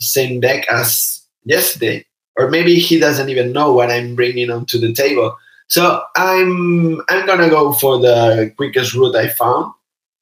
[0.00, 2.04] same deck as yesterday,
[2.36, 5.36] or maybe he doesn't even know what I'm bringing onto the table.
[5.68, 9.72] So I'm I'm gonna go for the quickest route I found.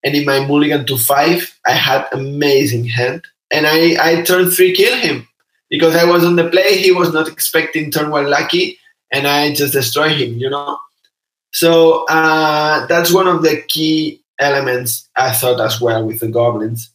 [0.05, 3.25] And in my mulligan to five, I had amazing hand.
[3.51, 5.27] And I, I turned three kill him
[5.71, 6.77] because I was on the play.
[6.77, 8.79] He was not expecting turn one Lackey,
[9.13, 10.79] and I just destroy him, you know.
[11.53, 16.91] So uh, that's one of the key elements I thought as well with the goblins.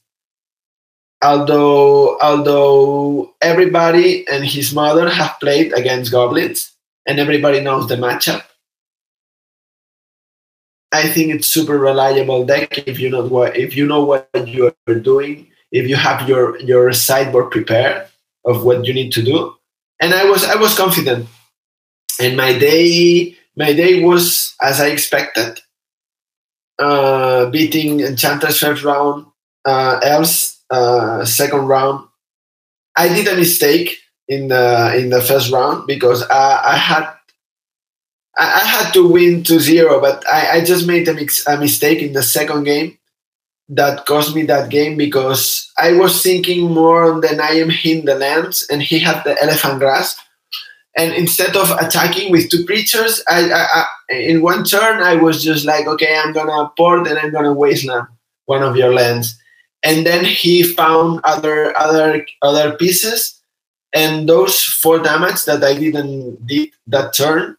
[1.24, 6.74] Although although everybody and his mother have played against goblins,
[7.06, 8.44] and everybody knows the matchup.
[10.92, 14.76] I think it's super reliable deck if you know what if you know what you're
[15.02, 18.08] doing, if you have your your sideboard prepared
[18.46, 19.56] of what you need to do.
[20.02, 21.28] And I was I was confident.
[22.22, 25.60] And my day my day was as I expected.
[26.80, 29.28] Uh, beating Enchantress first round,
[29.64, 32.08] uh, Elves uh, second round.
[32.96, 37.14] I did a mistake in the in the first round because I, I had
[38.38, 41.58] I, I, had to win to zero, but I, I just made a, mix, a
[41.58, 42.98] mistake in the second game
[43.70, 47.70] that cost me that game because I was thinking more on the Naim
[48.20, 50.16] lands and he had the elephant grass.
[50.96, 55.44] And instead of attacking with two creatures, I, I, I in one turn I was
[55.44, 58.08] just like, okay, I'm gonna port and I'm gonna wasteland
[58.46, 59.40] one of your lands.
[59.84, 63.44] And then he found other other other pieces
[63.94, 67.56] and those four damage that I didn't did that turn,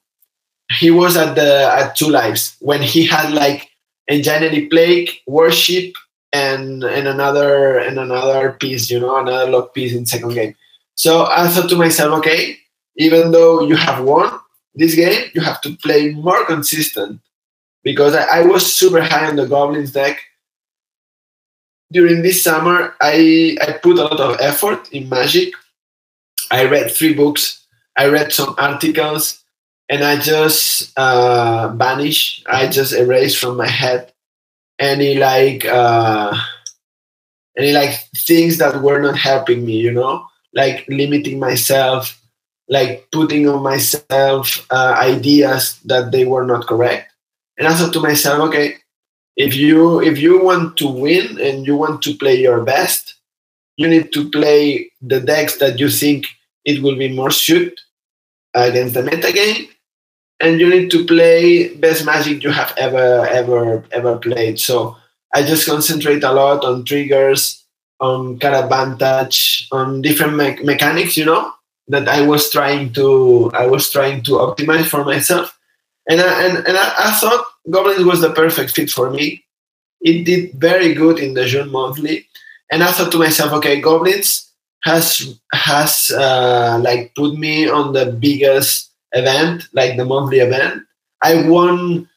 [0.78, 3.70] he was at the at two lives when he had like
[4.08, 5.94] Engineering Plague, Worship,
[6.32, 10.56] and and another and another piece, you know, another lock piece in second game.
[10.96, 12.56] So I thought to myself, okay,
[12.96, 14.38] even though you have won
[14.74, 17.20] this game, you have to play more consistent
[17.84, 20.18] because I, I was super high on the Goblins deck.
[21.94, 25.54] During this summer, I I put a lot of effort in Magic
[26.50, 27.66] I read three books.
[27.96, 29.42] I read some articles,
[29.88, 31.74] and I just uh.
[31.78, 34.12] I just erase from my head
[34.78, 36.37] any like uh,
[37.57, 39.78] any like things that were not helping me.
[39.78, 42.20] You know, like limiting myself,
[42.68, 47.12] like putting on myself uh, ideas that they were not correct.
[47.59, 48.76] And I thought to myself, okay,
[49.37, 53.14] if you if you want to win and you want to play your best,
[53.77, 56.27] you need to play the decks that you think
[56.64, 57.81] it will be more suit
[58.55, 59.66] against the meta game.
[60.40, 64.61] And you need to play best magic you have ever ever ever played.
[64.61, 64.97] So
[65.35, 67.64] i just concentrate a lot on triggers
[68.01, 71.53] on card advantage on different me- mechanics you know
[71.88, 75.59] that i was trying to i was trying to optimize for myself.
[76.09, 79.44] And I, and, and I, I thought goblins was the perfect fit for me
[80.00, 82.27] it did very good in the june monthly
[82.70, 84.44] and i thought to myself okay goblins
[84.85, 90.83] has has uh, like put me on the biggest event, like the monthly event.
[91.22, 92.09] I won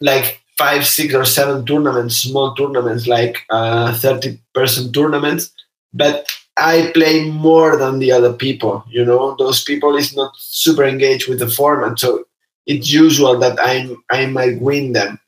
[0.00, 5.52] like five, six, or seven tournaments, small tournaments, like uh, thirty person tournaments.
[5.92, 8.84] But I play more than the other people.
[8.88, 12.24] You know, those people is not super engaged with the format, so
[12.66, 15.20] it's usual that I I might win them.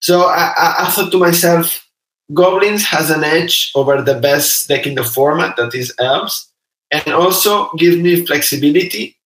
[0.00, 1.86] So I, I, I thought to myself,
[2.32, 6.48] Goblins has an edge over the best deck in the format, that is Elves,
[6.90, 9.16] and also gives me flexibility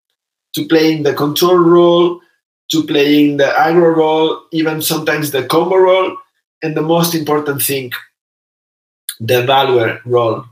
[0.54, 2.20] to playing the control role,
[2.70, 6.16] to playing the aggro role, even sometimes the combo role,
[6.62, 7.92] and the most important thing,
[9.20, 10.44] the valuer role.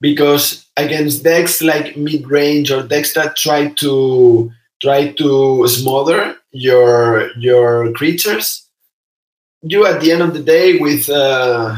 [0.00, 4.50] Because against decks like mid range or decks that try to
[4.80, 8.66] try to smother your your creatures,
[9.62, 11.76] you at the end of the day with uh,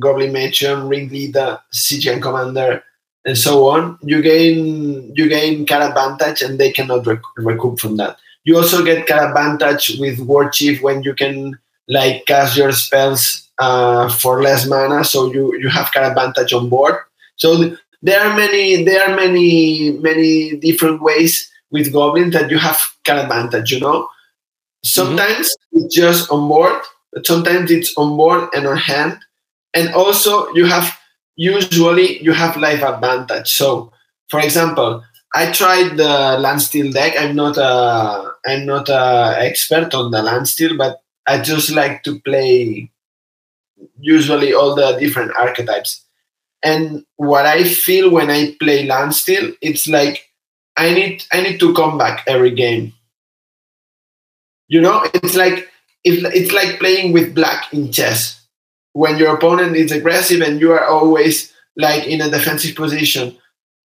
[0.00, 2.82] Goblin Matron, Ringleader, Siege-Gang Commander,
[3.24, 7.96] and so on, you gain you gain card advantage, and they cannot rec- recoup from
[7.96, 8.16] that.
[8.44, 13.48] You also get card advantage with War Chief when you can like cast your spells
[13.58, 16.96] uh, for less mana, so you you have card advantage on board.
[17.36, 22.58] So th- there are many there are many many different ways with goblins that you
[22.58, 23.72] have card advantage.
[23.72, 24.08] You know,
[24.84, 25.84] sometimes mm-hmm.
[25.84, 26.80] it's just on board,
[27.12, 29.18] but sometimes it's on board and on hand
[29.74, 30.98] and also you have
[31.36, 33.48] usually you have life advantage.
[33.48, 33.92] So,
[34.28, 35.02] for example,
[35.34, 37.14] I tried the Landstill deck.
[37.18, 42.20] I'm not a I'm not a expert on the Landstill, but I just like to
[42.20, 42.90] play
[43.98, 46.04] usually all the different archetypes.
[46.62, 50.28] And what I feel when I play Landstill, it's like
[50.76, 52.94] I need I need to come back every game.
[54.68, 55.68] You know, it's like
[56.04, 58.40] it's like playing with black in chess.
[58.94, 63.36] When your opponent is aggressive and you are always like in a defensive position.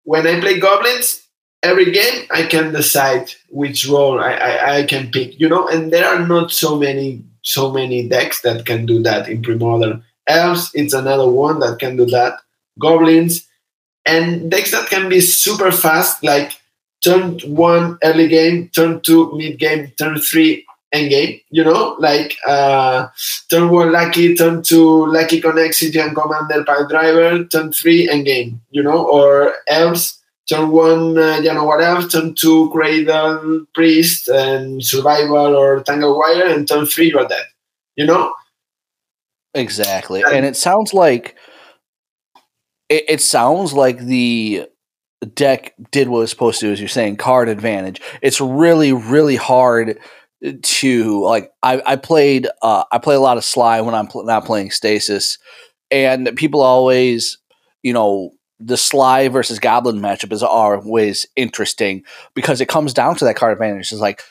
[0.03, 1.21] When I play goblins,
[1.63, 5.91] every game I can decide which role I, I, I, can pick, you know, and
[5.91, 10.03] there are not so many so many decks that can do that in pre-modern.
[10.28, 12.39] Elves, it's another one that can do that.
[12.80, 13.47] Goblins,
[14.05, 16.59] and decks that can be super fast, like
[17.04, 21.39] turn one early game, turn two mid game, turn three end game.
[21.50, 23.08] You know, like uh,
[23.50, 28.62] turn one Lackey, turn two Lackey connect city and commander Piledriver, turn three end game.
[28.72, 30.18] You know, or else
[30.48, 36.48] turn one, uh, you know, whatever, turn two, cradle, priest, and survival or tangle wire,
[36.48, 37.45] and turn three, you're dead.
[37.95, 38.34] You know?
[39.54, 40.22] Exactly.
[40.24, 41.36] And, and it sounds like
[42.89, 44.68] it, it, sounds like the
[45.26, 48.01] deck did what it was supposed to as you're saying, card advantage.
[48.22, 49.99] It's really, really hard
[50.61, 54.24] to like I, I played uh I play a lot of Sly when I'm pl-
[54.24, 55.39] not playing stasis
[55.89, 57.39] and people always
[57.82, 62.03] you know the Sly versus Goblin matchup is always interesting
[62.34, 63.91] because it comes down to that card advantage.
[63.91, 64.22] It's like,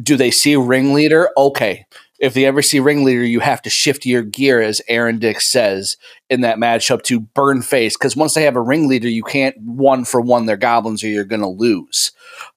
[0.00, 1.30] do they see ringleader?
[1.36, 1.86] Okay.
[2.22, 5.98] If they ever see ringleader, you have to shift your gear, as Aaron Dick says
[6.30, 7.96] in that matchup, to burn face.
[7.96, 11.24] Because once they have a ringleader, you can't one for one their goblins, or you're
[11.24, 12.12] going to lose.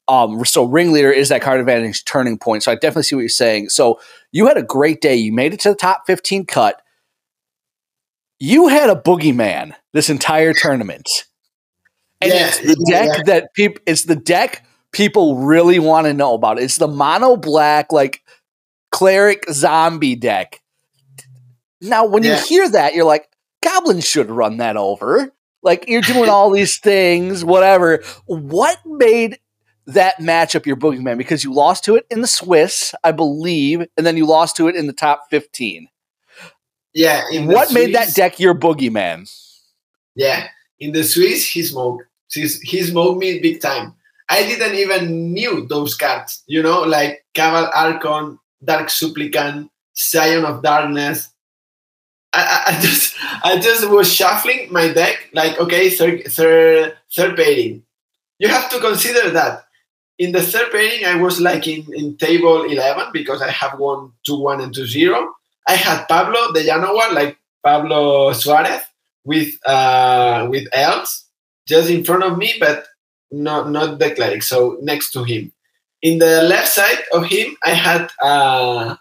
[0.07, 2.63] Um, so ringleader is that card advantage turning point.
[2.63, 3.69] So I definitely see what you're saying.
[3.69, 3.99] So
[4.31, 5.15] you had a great day.
[5.15, 6.81] You made it to the top 15 cut
[8.39, 11.07] you had a boogeyman this entire tournament.
[12.21, 13.23] And yeah, it's the deck yeah.
[13.25, 16.59] that people it's the deck people really want to know about.
[16.59, 18.21] It's the mono black like
[18.95, 20.61] cleric zombie deck.
[21.81, 22.37] Now when yeah.
[22.37, 23.27] you hear that, you're like,
[23.61, 25.33] goblins should run that over.
[25.61, 28.01] Like you're doing all these things, whatever.
[28.25, 29.39] What made
[29.87, 31.17] that matchup your boogeyman?
[31.17, 34.69] Because you lost to it in the Swiss, I believe, and then you lost to
[34.69, 35.89] it in the top 15.
[36.93, 37.23] Yeah.
[37.41, 39.29] what Swiss, made that deck your boogeyman?
[40.15, 40.47] Yeah.
[40.79, 42.05] In the Swiss, he smoked.
[42.31, 43.93] He smoked me big time.
[44.29, 50.61] I didn't even knew those cards, you know, like Cabal Archon, Dark Supplicant, Scion of
[50.61, 51.29] Darkness.
[52.33, 57.83] I, I, just I just was shuffling my deck like okay third third third pairing.
[58.39, 59.63] You have to consider that
[60.17, 64.11] in the third pairing I was like in, in table eleven because I have one
[64.25, 65.33] two one and two zero.
[65.67, 68.81] I had Pablo de Januar, like Pablo Suarez,
[69.23, 71.25] with uh, with elves
[71.67, 72.85] just in front of me, but
[73.31, 74.43] not not the cleric.
[74.43, 75.51] So next to him.
[76.05, 78.95] In the left side of him, I had uh,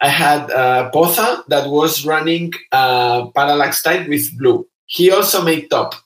[0.00, 4.62] I had uh, Potha that was running uh, Parallax Tide with blue.
[4.86, 5.96] He also made top.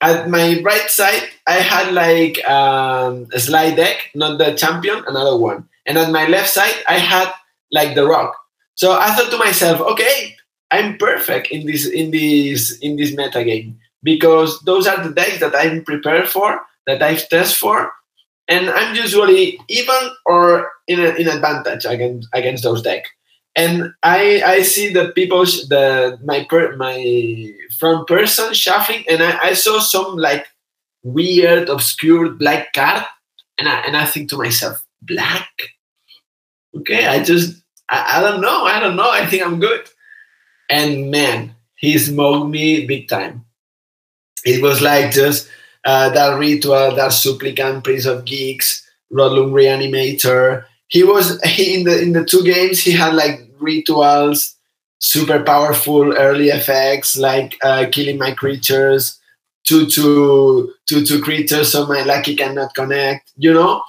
[0.00, 5.36] At my right side, I had like um, a slide deck, not the champion, another
[5.36, 5.68] one.
[5.84, 7.32] And at my left side, I had
[7.72, 8.36] like the rock.
[8.76, 10.36] So I thought to myself, okay,
[10.70, 15.40] I'm perfect in this in this in this meta game because those are the decks
[15.40, 17.90] that I'm prepared for, that I've tested for,
[18.48, 23.10] and I'm usually even or in a, in advantage against against those decks.
[23.54, 29.50] And I I see the people the my per, my front person shuffling, and I,
[29.50, 30.46] I saw some like
[31.02, 33.04] weird obscure black card,
[33.58, 35.48] and I and I think to myself, black.
[36.76, 38.64] Okay, I just I, I don't know.
[38.64, 39.10] I don't know.
[39.10, 39.88] I think I'm good.
[40.68, 43.46] And man, he smoked me big time.
[44.44, 45.48] It was like just
[45.86, 48.82] uh, that ritual, that supplicant, Priest of Gix,
[49.12, 50.64] Rotlung reanimator.
[50.88, 52.80] He was in the in the two games.
[52.80, 54.56] He had like rituals,
[54.98, 59.18] super powerful early effects like uh, killing my creatures,
[59.64, 63.32] two two two two creatures, so my Lackey cannot connect.
[63.36, 63.82] You know,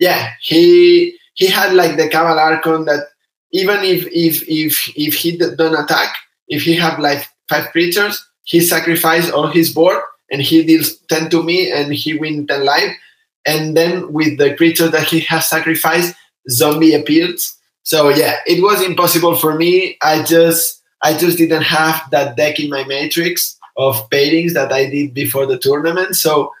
[0.00, 0.32] yeah.
[0.42, 3.06] He he had like the Cabal Archon that
[3.52, 6.12] even if if if if he don't attack,
[6.48, 11.30] if he have like five creatures, he sacrifice all his board and he deals ten
[11.30, 12.96] to me and he win ten life.
[13.46, 16.14] And then with the creature that he has sacrificed,
[16.50, 17.56] zombie appears.
[17.84, 19.96] So yeah, it was impossible for me.
[20.02, 24.90] I just I just didn't have that deck in my matrix of paintings that I
[24.90, 26.16] did before the tournament.
[26.16, 26.52] So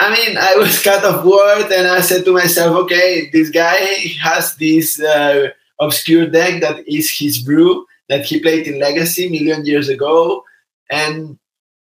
[0.00, 3.78] I mean, I was cut off word and I said to myself, okay, this guy
[4.22, 5.48] has this uh,
[5.80, 10.44] obscure deck that is his brew that he played in Legacy million years ago.
[10.90, 11.38] And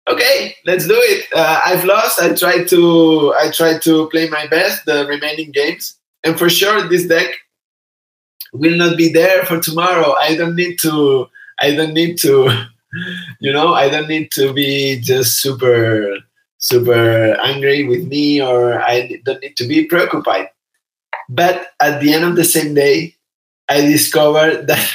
[0.08, 1.26] okay, let's do it.
[1.34, 2.20] Uh, I've lost.
[2.20, 6.88] I tried to I tried to play my best the remaining games, and for sure
[6.88, 7.30] this deck
[8.52, 10.14] will not be there for tomorrow.
[10.20, 11.28] I don't need to.
[11.60, 12.48] I don't need to.
[13.40, 16.16] You know, I don't need to be just super
[16.58, 20.48] super angry with me, or I don't need to be preoccupied.
[21.28, 23.16] But at the end of the same day,
[23.68, 24.88] I discovered that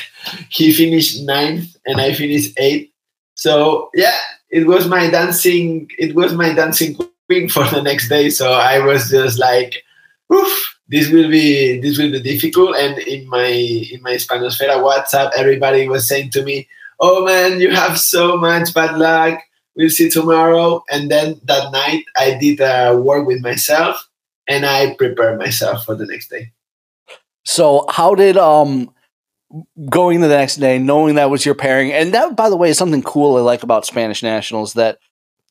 [0.50, 2.90] he finished ninth and I finished eighth.
[3.36, 4.18] So yeah,
[4.52, 6.96] it was my dancing it was my dancing
[7.28, 8.30] queen for the next day.
[8.30, 9.84] So i was just like
[10.34, 12.76] Oof, this will be this will be difficult.
[12.78, 16.68] And in my in my spanosfera whatsapp everybody was saying to me
[17.00, 19.40] oh man you have so much bad luck.
[19.76, 20.84] We'll see tomorrow.
[20.92, 24.08] And then that night i did a work with myself
[24.48, 26.52] and i prepared myself for the next day.
[27.44, 28.94] So how did um
[29.90, 31.92] going the next day, knowing that was your pairing.
[31.92, 35.00] And that, by the way, is something cool I like about Spanish Nationals that,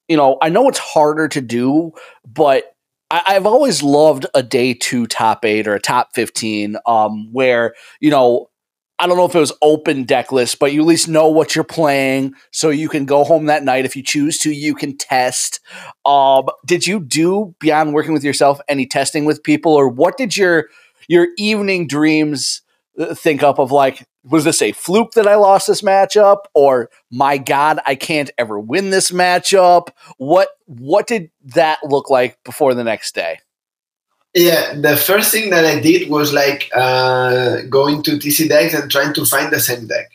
[0.09, 1.93] you know, I know it's harder to do,
[2.27, 2.75] but
[3.11, 7.75] I, have always loved a day two top eight or a top 15 um, where,
[8.01, 8.51] you know,
[9.01, 11.55] I don't know if it was open deck list, but you at least know what
[11.55, 14.53] you're playing, so you can go home that night if you choose to.
[14.53, 15.61] You can test.
[16.05, 20.37] Um, did you do beyond working with yourself any testing with people, or what did
[20.37, 20.69] your
[21.09, 22.61] your evening dreams
[23.15, 27.39] think up of like, was this a fluke that I lost this matchup, or my
[27.39, 29.89] God, I can't ever win this matchup?
[30.19, 33.41] What what did that look like before the next day?
[34.35, 39.13] Yeah, the first thing that I did was like uh, going to TCDecks and trying
[39.15, 40.09] to find the same deck.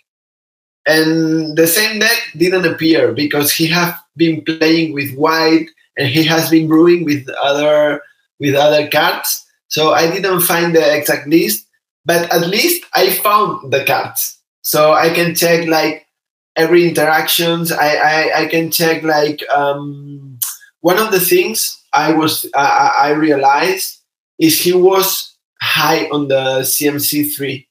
[0.88, 5.68] And the same deck didn't appear because he have been playing with white
[5.98, 8.02] and he has been brewing with other
[8.40, 9.46] with other cards.
[9.68, 11.65] So I didn't find the exact list,
[12.06, 14.40] but at least I found the cards.
[14.62, 16.08] So I can check like
[16.56, 17.72] every interactions.
[17.72, 20.40] I, I, I can check like um,
[20.82, 24.02] one of the things I was uh, I realized
[24.40, 27.68] is he was high on the CMC three.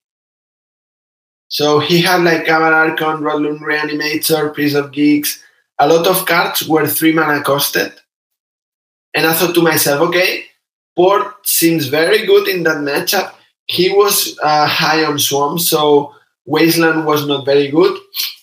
[1.48, 5.40] So he had like Cabal Archon, Rotlung Reanimator, Priest of Gix.
[5.78, 7.92] A lot of cards were three mana costed.
[9.14, 10.46] And I thought to myself, okay,
[10.96, 13.34] Port seems very good in that matchup
[13.66, 16.14] he was uh, high on Swamp, so
[16.46, 17.98] Wasteland was not very good.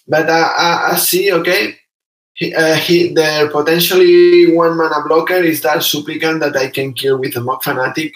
[0.07, 1.75] But I, I, I see, okay,
[2.33, 7.19] he, uh, he, the potentially one mana blocker is that supplicant that I can kill
[7.19, 8.13] with a Mogg Fanatic,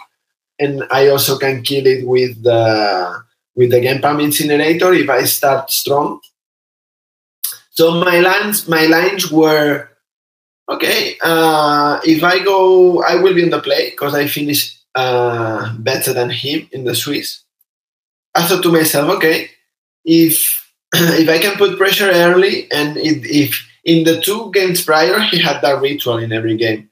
[0.58, 3.24] and I also can kill it with the
[3.56, 6.20] with the Gempalm Incinerator if I start strong.
[7.70, 9.90] So my lines my lines were
[10.70, 11.18] okay.
[11.22, 16.14] Uh, if I go, I will be in the play because I finish uh, better
[16.14, 17.44] than him in the Swiss.
[18.34, 19.50] I thought to myself, okay,
[20.04, 25.40] if if I can put pressure early, and if in the two games prior he
[25.40, 26.90] had that ritual in every game,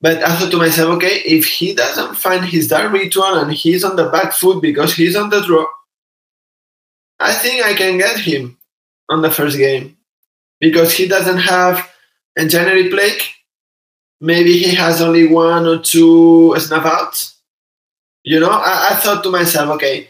[0.00, 3.84] but I thought to myself, okay, if he doesn't find his dark ritual and he's
[3.84, 5.66] on the back foot because he's on the draw,
[7.20, 8.58] I think I can get him
[9.08, 9.96] on the first game
[10.58, 11.88] because he doesn't have
[12.36, 13.22] a Engineering Plague.
[14.22, 17.32] Maybe he has only one or two snuff outs
[18.24, 20.08] you know, I, I thought to myself, okay,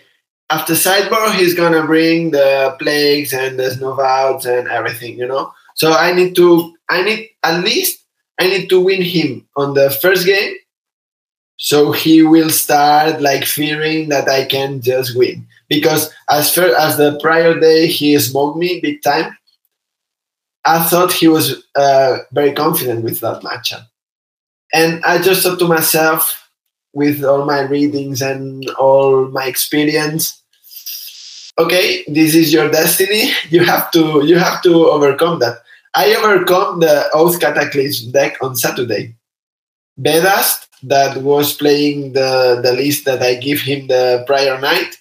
[0.51, 5.53] after sideboard, he's gonna bring the plagues and the snowouts and everything, you know.
[5.75, 8.05] So I need to, I need at least,
[8.39, 10.55] I need to win him on the first game.
[11.57, 16.97] So he will start like fearing that I can just win because as far as
[16.97, 19.37] the prior day he smoked me big time.
[20.65, 23.87] I thought he was uh, very confident with that matchup,
[24.73, 26.43] and I just thought to myself,
[26.93, 30.43] with all my readings and all my experience
[31.59, 33.33] okay this is your destiny.
[33.51, 35.59] You have to you have to overcome that.
[35.95, 39.15] I overcome the oath cataclysm deck on saturday.
[40.01, 44.97] Bedast that was playing the the list that i give him the prior night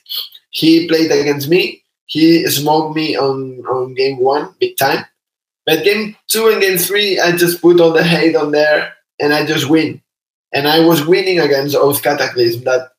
[0.50, 1.84] he played against me.
[2.06, 5.06] He smoked me on on game one big time.
[5.66, 9.34] But game two and game three i just put all the hate on there and
[9.34, 10.02] i just win
[10.54, 12.90] and I was winning against Oath Cataclysm that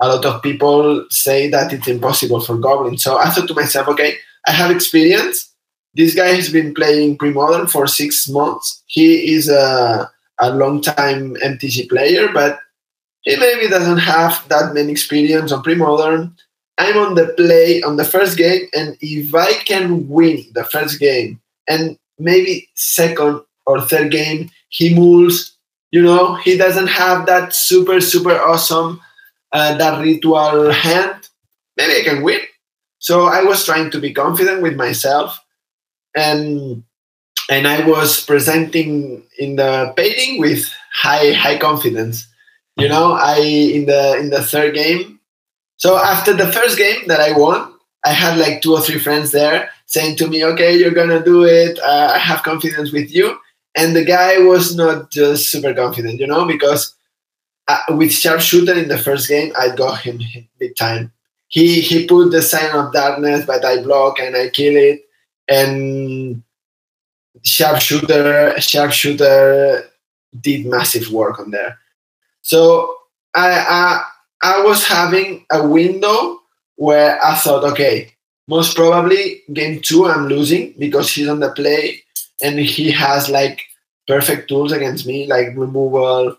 [0.00, 2.98] a lot of people say that it's impossible for Goblin.
[2.98, 4.16] So I thought to myself, okay,
[4.46, 5.52] I have experience.
[5.94, 8.82] This guy has been playing pre-modern for six months.
[8.86, 10.10] He is a,
[10.40, 12.58] a long-time MTG player, but
[13.22, 16.34] he maybe doesn't have that many experience on pre-modern.
[16.78, 20.98] I'm on the play on the first game, and if I can win the first
[20.98, 25.53] game and maybe second or third game, he moves
[25.94, 29.00] you know he doesn't have that super super awesome
[29.56, 31.28] uh, that ritual hand
[31.76, 32.40] maybe i can win
[32.98, 35.40] so i was trying to be confident with myself
[36.14, 36.82] and
[37.50, 42.26] and I was presenting in the painting with high high confidence.
[42.76, 45.20] You know, I in the in the third game.
[45.76, 47.72] So after the first game that I won,
[48.04, 51.44] I had like two or three friends there saying to me, "Okay, you're gonna do
[51.44, 51.78] it.
[51.78, 53.38] Uh, I have confidence with you."
[53.76, 56.94] And the guy was not just super confident, you know, because
[57.66, 60.20] uh, with sharpshooter in the first game, I got him
[60.58, 61.12] big time.
[61.48, 65.08] He he put the Scion of Darkness, but I block and I kill it.
[65.48, 66.42] And
[67.42, 69.84] sharpshooter sharpshooter
[70.40, 71.78] did massive work on there.
[72.42, 72.96] So
[73.34, 74.04] I, I
[74.42, 76.40] I was having a window
[76.76, 78.12] where I thought, okay,
[78.48, 82.03] most probably game two I'm losing because he's on the play
[82.42, 83.62] and he has like
[84.06, 86.36] perfect tools against me, like removal,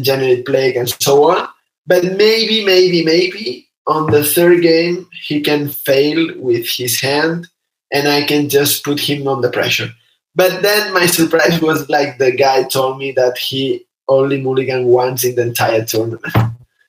[0.00, 1.48] generate plague, and so on.
[1.86, 7.48] But maybe, maybe, maybe on the third game he can fail with his hand
[7.92, 9.90] and I can just put him on the pressure.
[10.34, 15.24] But then my surprise was like the guy told me that he only mulligan once
[15.24, 16.34] in the entire tournament.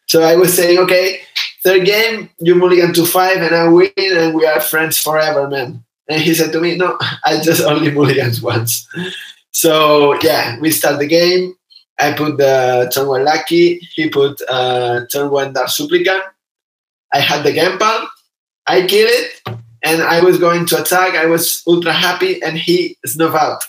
[0.07, 1.19] So I was saying, okay,
[1.63, 5.83] third game, you mulligan to five and I win and we are friends forever, man.
[6.09, 8.87] And he said to me, no, I just only mulligans once.
[9.51, 11.55] So yeah, we start the game.
[11.99, 13.79] I put the turn one Lackey.
[13.95, 16.23] He put uh, turn one dark supplicant.
[17.13, 18.07] I had the Gempalm.
[18.67, 19.41] I kill it
[19.85, 21.15] and I was going to attack.
[21.15, 23.63] I was ultra happy, and he snuff out.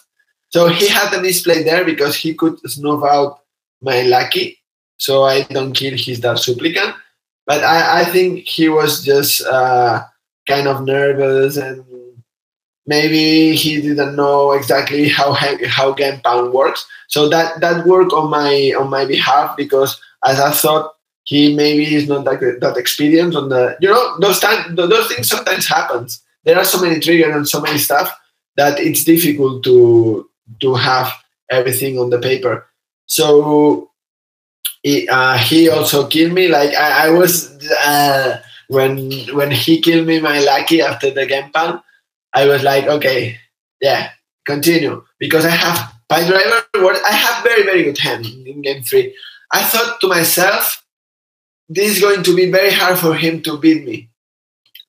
[0.48, 3.40] So he had a misplay there because he could snuff out
[3.82, 4.58] my Lackey,
[4.96, 6.94] so I don't kill his dark supplicant.
[7.46, 10.02] But I, I think he was just uh,
[10.48, 11.84] kind of nervous and
[12.86, 16.86] maybe he didn't know exactly how how Gempalm works.
[17.08, 20.92] So that that worked on my on my behalf because as I thought
[21.24, 25.28] he maybe is not that that experienced on the you know those time those things
[25.28, 26.22] sometimes happens.
[26.44, 28.16] There are so many triggers and so many stuff
[28.56, 30.28] that it's difficult to
[30.60, 31.12] to have
[31.50, 32.66] everything on the paper.
[33.06, 33.90] So
[34.82, 36.48] it, uh, he also killed me.
[36.48, 37.50] Like I, I was
[37.84, 41.82] uh, when when he killed me my Lackey after the Gempalm,
[42.36, 43.38] I was like, okay,
[43.80, 44.10] yeah,
[44.46, 46.62] continue because I have Piledriver.
[47.04, 49.14] I have very very good hand in game three.
[49.52, 50.84] I thought to myself,
[51.68, 54.10] this is going to be very hard for him to beat me.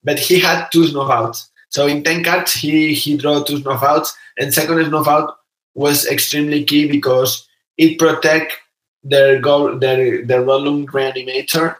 [0.03, 4.53] But he had two snuff So in 10 cards, he, he drew two snuff And
[4.53, 5.35] second snuff
[5.73, 8.53] was extremely key because it protect
[9.03, 11.75] their goal, their, their volume reanimator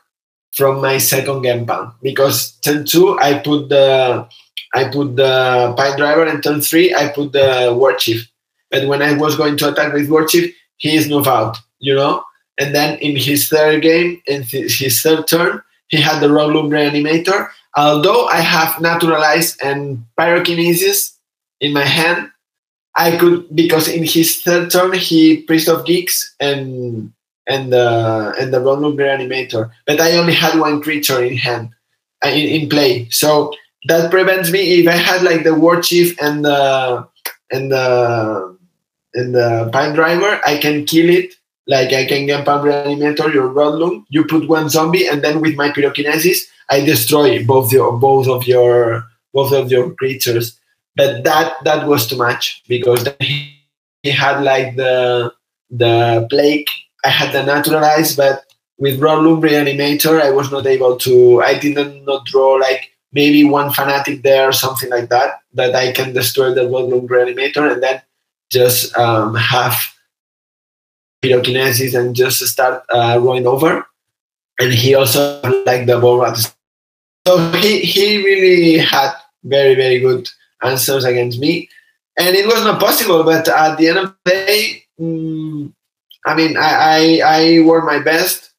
[0.51, 1.93] from my second Gempalm.
[2.01, 4.27] Because turn two, I put the
[4.73, 8.27] I put the Piledriver, and turn three, I put the War Chief.
[8.71, 11.95] But when I was going to attack with War Chief, he is snuff out, you
[11.95, 12.23] know?
[12.59, 17.49] And then in his third game, in his third turn, he had the Rotlung Reanimator.
[17.75, 21.13] Although I have Naturalized and Pyrokinesis
[21.59, 22.31] in my hand,
[22.95, 27.13] I could because in his third turn he Priest of Gix and
[27.45, 31.69] and the and the Rotlung Reanimator, but I only had one creature in hand
[32.25, 33.53] uh, in, in play, so
[33.85, 37.07] that prevents me if I had like the War Chief and the
[37.51, 38.57] and the
[39.13, 41.33] and the Piledriver, I can kill it
[41.67, 45.55] like I can get Pump Reanimator, your Rotlung, you put one zombie, and then with
[45.55, 50.57] my pyrokinesis, I destroy both your both of your both of your creatures.
[50.95, 53.53] But that that was too much because he,
[54.01, 55.33] he had like the
[55.69, 56.67] the plague.
[57.03, 58.43] I had the naturalized, but
[58.77, 61.41] with Rotlung Reanimator, I was not able to.
[61.41, 65.91] I didn't not draw like maybe one fanatic there or something like that that I
[65.91, 67.99] can destroy the Rotlung Reanimator and then
[68.51, 69.75] just um, have
[71.23, 73.87] pyrokinesis and just start uh, rolling over.
[74.59, 76.23] And he also liked the ball.
[77.25, 79.13] So he, he really had
[79.43, 80.29] very, very good
[80.61, 81.69] answers against me.
[82.19, 85.73] And it was not possible, but at the end of the day, mm,
[86.23, 88.51] I mean, I, I, I wore my best.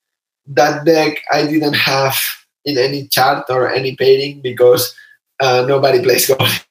[0.49, 2.17] That deck I didn't have
[2.65, 4.95] in any chart or any painting because
[5.41, 6.67] uh, nobody plays golf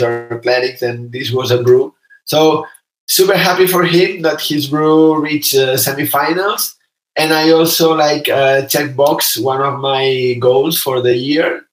[0.00, 1.94] or athletics, and this was a brew.
[2.24, 2.66] So
[3.06, 6.74] super happy for him that his brew reached uh, semifinals.
[7.16, 11.66] And I also like uh, check box one of my goals for the year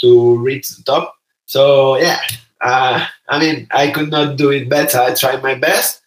[0.00, 1.14] to reach the top.
[1.46, 2.20] So yeah,
[2.60, 4.98] uh, I mean I could not do it better.
[4.98, 6.01] I tried my best.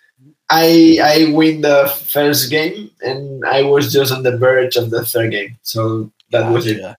[0.49, 5.03] I I win the first game and I was just on the verge of the
[5.03, 5.57] third game.
[5.63, 6.53] So that gotcha.
[6.53, 6.95] was it.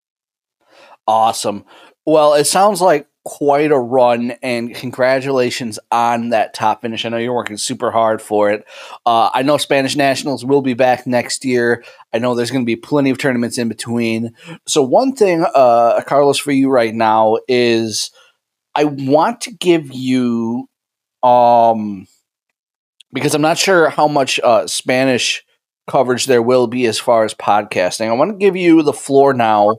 [1.06, 1.64] Awesome.
[2.04, 7.04] Well, it sounds like quite a run and congratulations on that top finish.
[7.04, 8.64] I know you're working super hard for it.
[9.04, 11.82] Uh, I know Spanish Nationals will be back next year.
[12.12, 14.32] I know there's going to be plenty of tournaments in between.
[14.68, 18.12] So, one thing, uh, Carlos, for you right now is
[18.76, 20.68] I want to give you,
[21.24, 22.06] um,
[23.16, 25.42] because I'm not sure how much uh, Spanish
[25.88, 28.08] coverage there will be as far as podcasting.
[28.08, 29.78] I want to give you the floor now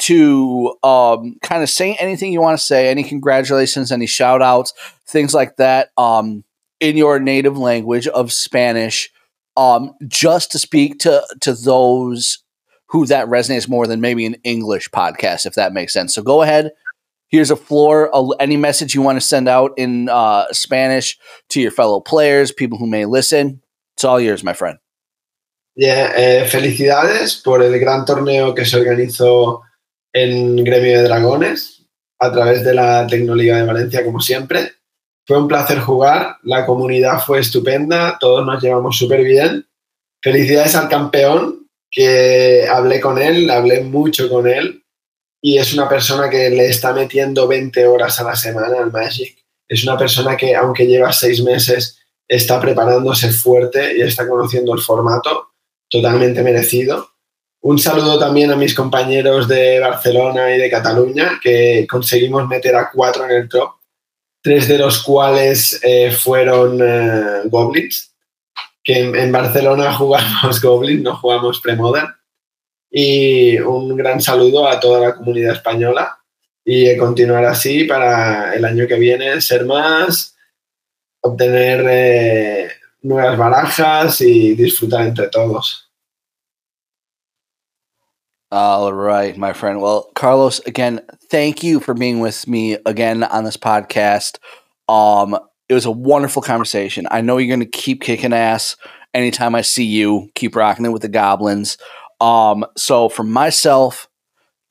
[0.00, 4.72] to um, kind of say anything you want to say, any congratulations, any shout outs,
[5.06, 6.42] things like that, um,
[6.80, 9.10] in your native language of Spanish,
[9.56, 12.40] um, just to speak to to those
[12.88, 16.12] who that resonates more than maybe an English podcast, if that makes sense.
[16.14, 16.72] So go ahead.
[17.34, 18.12] Here's a floor.
[18.38, 21.18] any message you want to send out in uh, Spanish
[21.48, 23.60] to your fellow players, people who may listen.
[23.96, 24.78] It's all yours, my friend.
[25.74, 29.62] Yeah, eh, felicidades por el gran torneo que se organizó
[30.12, 31.84] en Gremio de Dragones
[32.20, 34.70] a través de la Tecnoliga de Valencia, como siempre.
[35.26, 39.66] Fue un placer jugar, la comunidad fue estupenda, todos nos llevamos súper bien.
[40.22, 44.83] Felicidades al campeón, que hablé con él, hablé mucho con él,
[45.46, 49.36] y es una persona que le está metiendo 20 horas a la semana al Magic.
[49.68, 54.80] Es una persona que, aunque lleva seis meses, está preparándose fuerte y está conociendo el
[54.80, 55.48] formato,
[55.90, 57.10] totalmente merecido.
[57.60, 62.90] Un saludo también a mis compañeros de Barcelona y de Cataluña, que conseguimos meter a
[62.90, 63.74] cuatro en el top,
[64.42, 68.14] tres de los cuales eh, fueron eh, Goblins,
[68.82, 72.14] que en, Barcelona jugamos Goblins, no jugamos Premodern.
[72.96, 76.16] Y un gran saludo a toda la comunidad española
[76.64, 80.36] y continuar así para el año que viene, ser más,
[81.20, 82.70] obtener eh,
[83.02, 85.90] nuevas barajas y disfrutar entre todos.
[88.52, 89.80] All right, my friend.
[89.80, 94.38] Well, Carlos, again, thank you for being with me again on this podcast.
[94.88, 95.36] Um,
[95.68, 97.08] it was a wonderful conversation.
[97.10, 98.76] I know you're going to keep kicking ass
[99.12, 100.30] anytime I see you.
[100.36, 101.76] Keep rocking it with the goblins.
[102.24, 104.08] Um, so, for myself,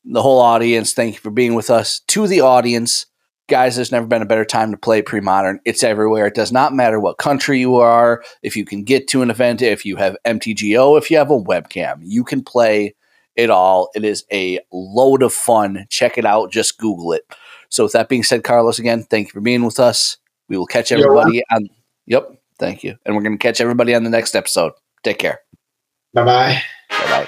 [0.04, 2.00] the whole audience, thank you for being with us.
[2.08, 3.06] To the audience,
[3.48, 5.60] guys, there's never been a better time to play pre modern.
[5.64, 6.26] It's everywhere.
[6.26, 9.62] It does not matter what country you are, if you can get to an event,
[9.62, 12.96] if you have MTGO, if you have a webcam, you can play
[13.36, 13.92] it all.
[13.94, 15.86] It is a load of fun.
[15.92, 16.52] Check it out.
[16.52, 17.24] Just Google it.
[17.70, 20.18] So, with that being said, Carlos, again, thank you for being with us.
[20.50, 21.70] We will catch everybody on.
[22.08, 22.32] Yep.
[22.58, 22.98] Thank you.
[23.06, 24.74] And we're going to catch everybody on the next episode.
[25.04, 25.42] Take care.
[26.16, 26.24] Bye
[26.90, 27.28] Bye bye.